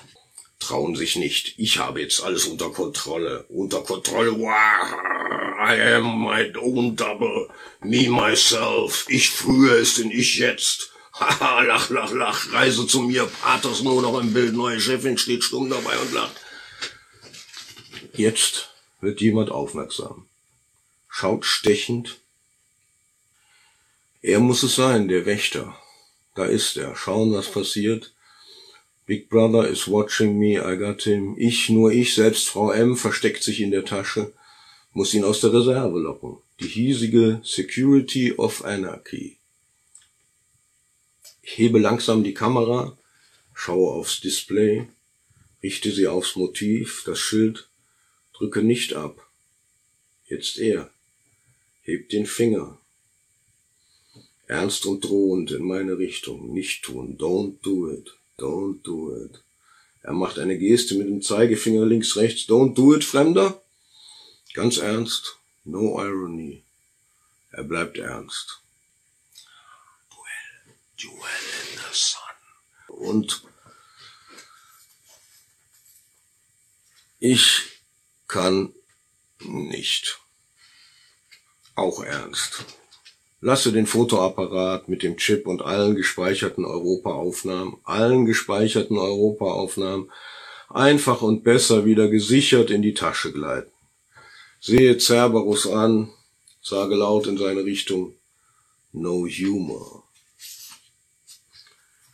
[0.60, 1.56] trauen sich nicht.
[1.58, 3.46] Ich habe jetzt alles unter Kontrolle.
[3.50, 4.38] Unter Kontrolle.
[4.38, 4.94] Wow,
[5.68, 7.50] I am my own double.
[7.82, 9.08] Me, myself.
[9.10, 10.92] Ich früher ist denn ich jetzt.
[11.14, 12.54] Haha, lach, lach, lach.
[12.54, 13.28] Reise zu mir.
[13.42, 14.54] Paters nur noch im Bild.
[14.54, 16.36] Neue Chefin steht stumm dabei und lacht.
[18.14, 18.73] Jetzt
[19.04, 20.28] wird jemand aufmerksam,
[21.08, 22.20] schaut stechend.
[24.22, 25.78] Er muss es sein, der Wächter.
[26.36, 26.96] Da ist er.
[26.96, 28.14] Schauen, was passiert.
[29.06, 31.36] Big Brother is watching me, I got him.
[31.38, 34.34] Ich, nur ich, selbst Frau M, versteckt sich in der Tasche,
[34.94, 36.38] muss ihn aus der Reserve locken.
[36.62, 39.38] Die hiesige Security of Anarchy.
[41.42, 42.98] Ich hebe langsam die Kamera,
[43.54, 44.88] schaue aufs Display,
[45.62, 47.68] richte sie aufs Motiv, das Schild,
[48.34, 49.28] Drücke nicht ab.
[50.28, 50.90] Jetzt er.
[51.82, 52.80] Hebt den Finger.
[54.48, 56.54] Ernst und drohend in meine Richtung.
[56.54, 57.18] Nicht tun.
[57.18, 58.14] Don't do it.
[58.38, 59.44] Don't do it.
[60.02, 62.48] Er macht eine Geste mit dem Zeigefinger links, rechts.
[62.48, 63.62] Don't do it, Fremder.
[64.54, 65.38] Ganz ernst.
[65.64, 66.64] No irony.
[67.52, 68.60] Er bleibt ernst.
[70.10, 70.76] Duell.
[70.98, 72.98] Duell in the sun.
[73.08, 73.44] Und
[77.20, 77.73] ich
[78.34, 78.74] kann
[79.46, 80.20] nicht.
[81.76, 82.66] Auch ernst.
[83.42, 90.12] Lasse den Fotoapparat mit dem Chip und allen gespeicherten Europaaufnahmen, allen gespeicherten Europaaufnahmen
[90.70, 93.72] einfach und besser wieder gesichert in die Tasche gleiten.
[94.60, 96.12] Sehe Cerberus an,
[96.60, 98.16] sage laut in seine Richtung,
[98.94, 100.06] no humor.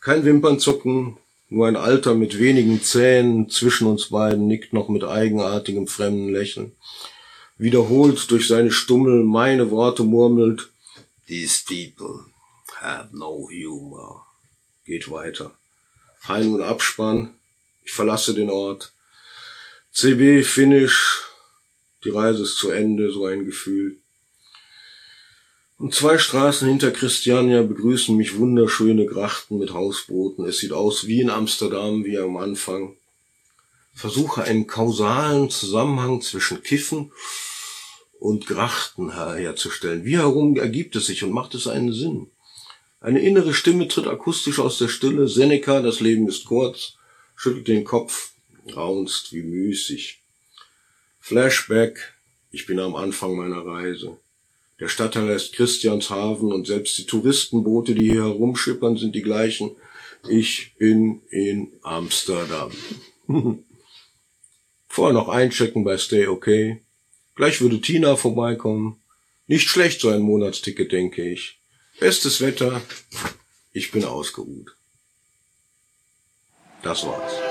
[0.00, 1.16] Kein Wimpernzucken,
[1.50, 6.72] nur ein Alter mit wenigen Zähnen zwischen uns beiden nickt noch mit eigenartigem fremden Lächeln.
[7.58, 10.70] Wiederholt durch seine Stummel meine Worte murmelt,
[11.26, 12.24] These people
[12.80, 14.26] have no humor.
[14.84, 15.52] Geht weiter.
[16.26, 17.34] Heim- und Abspann.
[17.84, 18.92] Ich verlasse den Ort.
[19.92, 21.22] CB, Finish.
[22.04, 23.99] Die Reise ist zu Ende, so ein Gefühl.
[25.80, 30.44] Und zwei Straßen hinter Christiania begrüßen mich wunderschöne Grachten mit Hausbooten.
[30.44, 32.96] Es sieht aus wie in Amsterdam, wie am Anfang.
[33.94, 37.12] Versuche einen kausalen Zusammenhang zwischen Kiffen
[38.18, 40.04] und Grachten herzustellen.
[40.04, 42.26] Wie herum ergibt es sich und macht es einen Sinn?
[43.00, 45.28] Eine innere Stimme tritt akustisch aus der Stille.
[45.28, 46.98] Seneca, das Leben ist kurz,
[47.34, 48.32] schüttelt den Kopf,
[48.76, 50.20] raunst wie müßig.
[51.20, 52.12] Flashback,
[52.50, 54.18] ich bin am Anfang meiner Reise.
[54.80, 59.76] Der Stadtteil heißt Christianshaven und selbst die Touristenboote, die hier herumschippern, sind die gleichen.
[60.28, 62.72] Ich bin in Amsterdam.
[64.88, 66.80] Vorher noch einchecken bei Stay Okay.
[67.36, 68.96] Gleich würde Tina vorbeikommen.
[69.46, 71.58] Nicht schlecht so ein Monatsticket, denke ich.
[72.00, 72.80] Bestes Wetter.
[73.72, 74.74] Ich bin ausgeruht.
[76.82, 77.49] Das war's.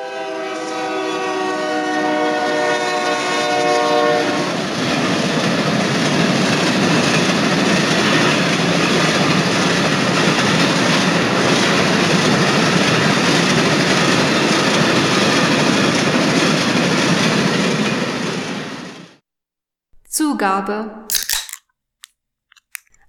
[20.29, 21.07] Zugabe.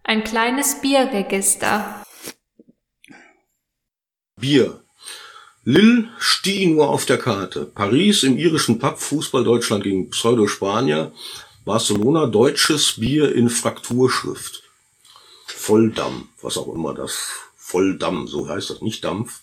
[0.03, 2.03] Ein kleines Bierregister.
[4.37, 4.83] Bier.
[5.65, 7.67] Lille steh nur auf der Karte.
[7.67, 11.13] Paris im irischen Pub, Fußball Deutschland gegen Pseudo-Spanier.
[11.67, 14.63] Barcelona deutsches Bier in Frakturschrift.
[15.47, 19.43] Volldamm, was auch immer das Volldamm, so heißt das, nicht Dampf.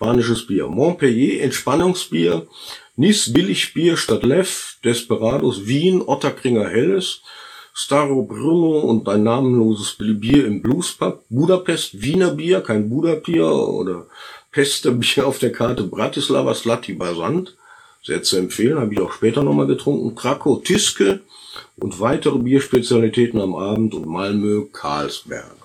[0.00, 0.66] Spanisches Bier.
[0.66, 2.46] Montpellier, Entspannungsbier.
[2.96, 4.78] Nice, Billigbier statt Lev.
[4.82, 7.20] Desperados, Wien, Otterkringer Helles.
[7.74, 11.22] Staro Bruno und ein namenloses Bier im Bluespub.
[11.28, 14.06] Budapest, Wiener Bier, kein Budapier oder
[14.50, 15.82] Pesterbier auf der Karte.
[15.82, 17.54] Bratislava, Slati Basant.
[18.02, 20.14] Sehr zu empfehlen, habe ich auch später nochmal getrunken.
[20.14, 21.20] Krakow, Tiske
[21.76, 25.59] und weitere Bierspezialitäten am Abend und Malmö, Karlsberg.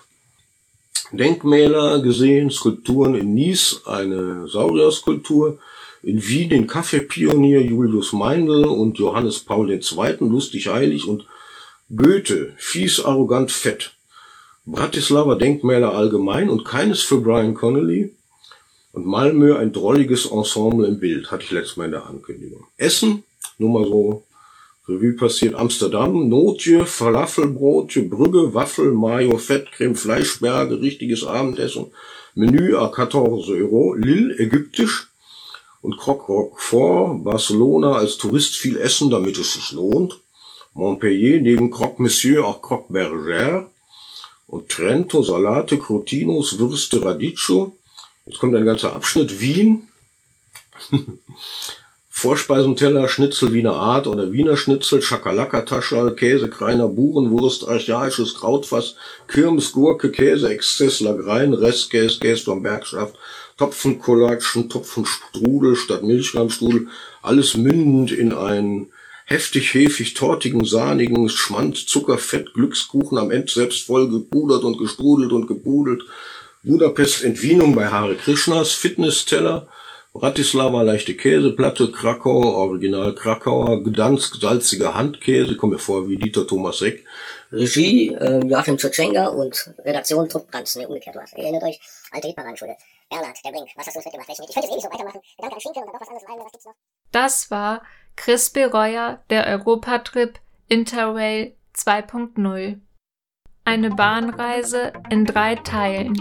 [1.18, 5.60] Denkmäler gesehen, Skulpturen in Nice, eine Saurierskulptur,
[6.04, 9.82] in Wien den Kaffeepionier Julius Meindl und Johannes Paul II.,
[10.20, 11.26] lustig heilig und
[11.96, 13.96] Goethe, fies, arrogant, fett.
[14.66, 18.16] Bratislava Denkmäler allgemein und keines für Brian Connolly.
[18.92, 22.66] Und Malmö ein drolliges Ensemble im Bild, hatte ich letztes Mal in der Ankündigung.
[22.78, 23.24] Essen,
[23.58, 24.25] nur mal so
[24.88, 31.88] Revue passiert Amsterdam, Notje, Falafelbrotje, Brügge, Waffel, Mayo, Fettcreme, Fleischberge, richtiges Abendessen,
[32.36, 35.08] Menü à 14 Euro, Lille, ägyptisch
[35.82, 40.20] und Croque Roquefort, Barcelona als Tourist viel essen, damit es sich lohnt.
[40.74, 43.72] Montpellier neben Croque Monsieur auch Croque Berger
[44.48, 47.76] und Trento, Salate, Crotinos, Würste, Radicchio.
[48.26, 49.88] Jetzt kommt ein ganzer Abschnitt Wien.
[52.18, 58.96] Vorspeisenteller, Schnitzel Wiener Art oder Wiener Schnitzel, Schakalaka-Taschal, Käse, Kreiner, Burenwurst, archaisches Krautfass,
[59.28, 63.16] Kirmes, Gurke, Käse, Exzess, Lagrein, Restkäse, Käse vom Bergschaft,
[63.58, 66.88] Topfenkollatschen, Topfenstrudel statt Milchreimstrudel,
[67.22, 68.94] alles mündend in einen
[69.26, 75.34] heftig hefig tortigen, sahnigen Schmand, Zucker, Fett, Glückskuchen, am Ende selbst voll gepudert und gestrudelt
[75.34, 76.02] und gepudelt,
[76.64, 79.68] Budapest Entwienung bei Hare Krishnas, Fitnessteller,
[80.16, 86.82] Bratislava leichte Käseplatte, Krakau, Original Krakauer, Gdansk salziger Handkäse, kommt mir vor wie Dieter Thomas
[86.82, 87.04] Reck.
[87.52, 90.78] Regie äh, Joachim Tschutschenga und Redaktion Trupp Brands.
[90.78, 91.34] Ne, umgekehrt was.
[91.34, 91.82] Erinnert euch,
[92.14, 92.78] alte Hitparadenschule.
[93.10, 94.30] Bernhard, der Brink, was hast du uns mitgemacht?
[94.30, 95.20] Ich, könnte es eh nicht so weitermachen.
[95.38, 96.46] Danke an Schinkel und dann noch was anderes.
[96.46, 96.76] Was gibt's noch?
[97.12, 97.82] Das war
[98.16, 100.40] Chris Bereuer, der Europatrip
[100.70, 102.80] Interrail 2.0.
[103.66, 106.14] Eine Bahnreise in drei Teilen.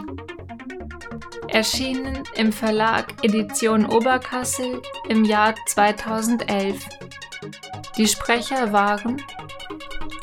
[1.55, 6.85] Erschienen im Verlag Edition Oberkassel im Jahr 2011.
[7.97, 9.23] Die Sprecher waren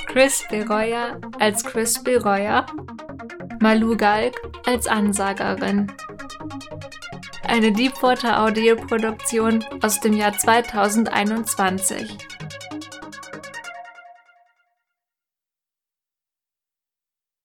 [0.07, 2.65] Chris Bereuer als Chris Bereuer,
[3.61, 5.89] Malu Galk als Ansagerin.
[7.47, 12.17] Eine Deepwater Audioproduktion aus dem Jahr 2021.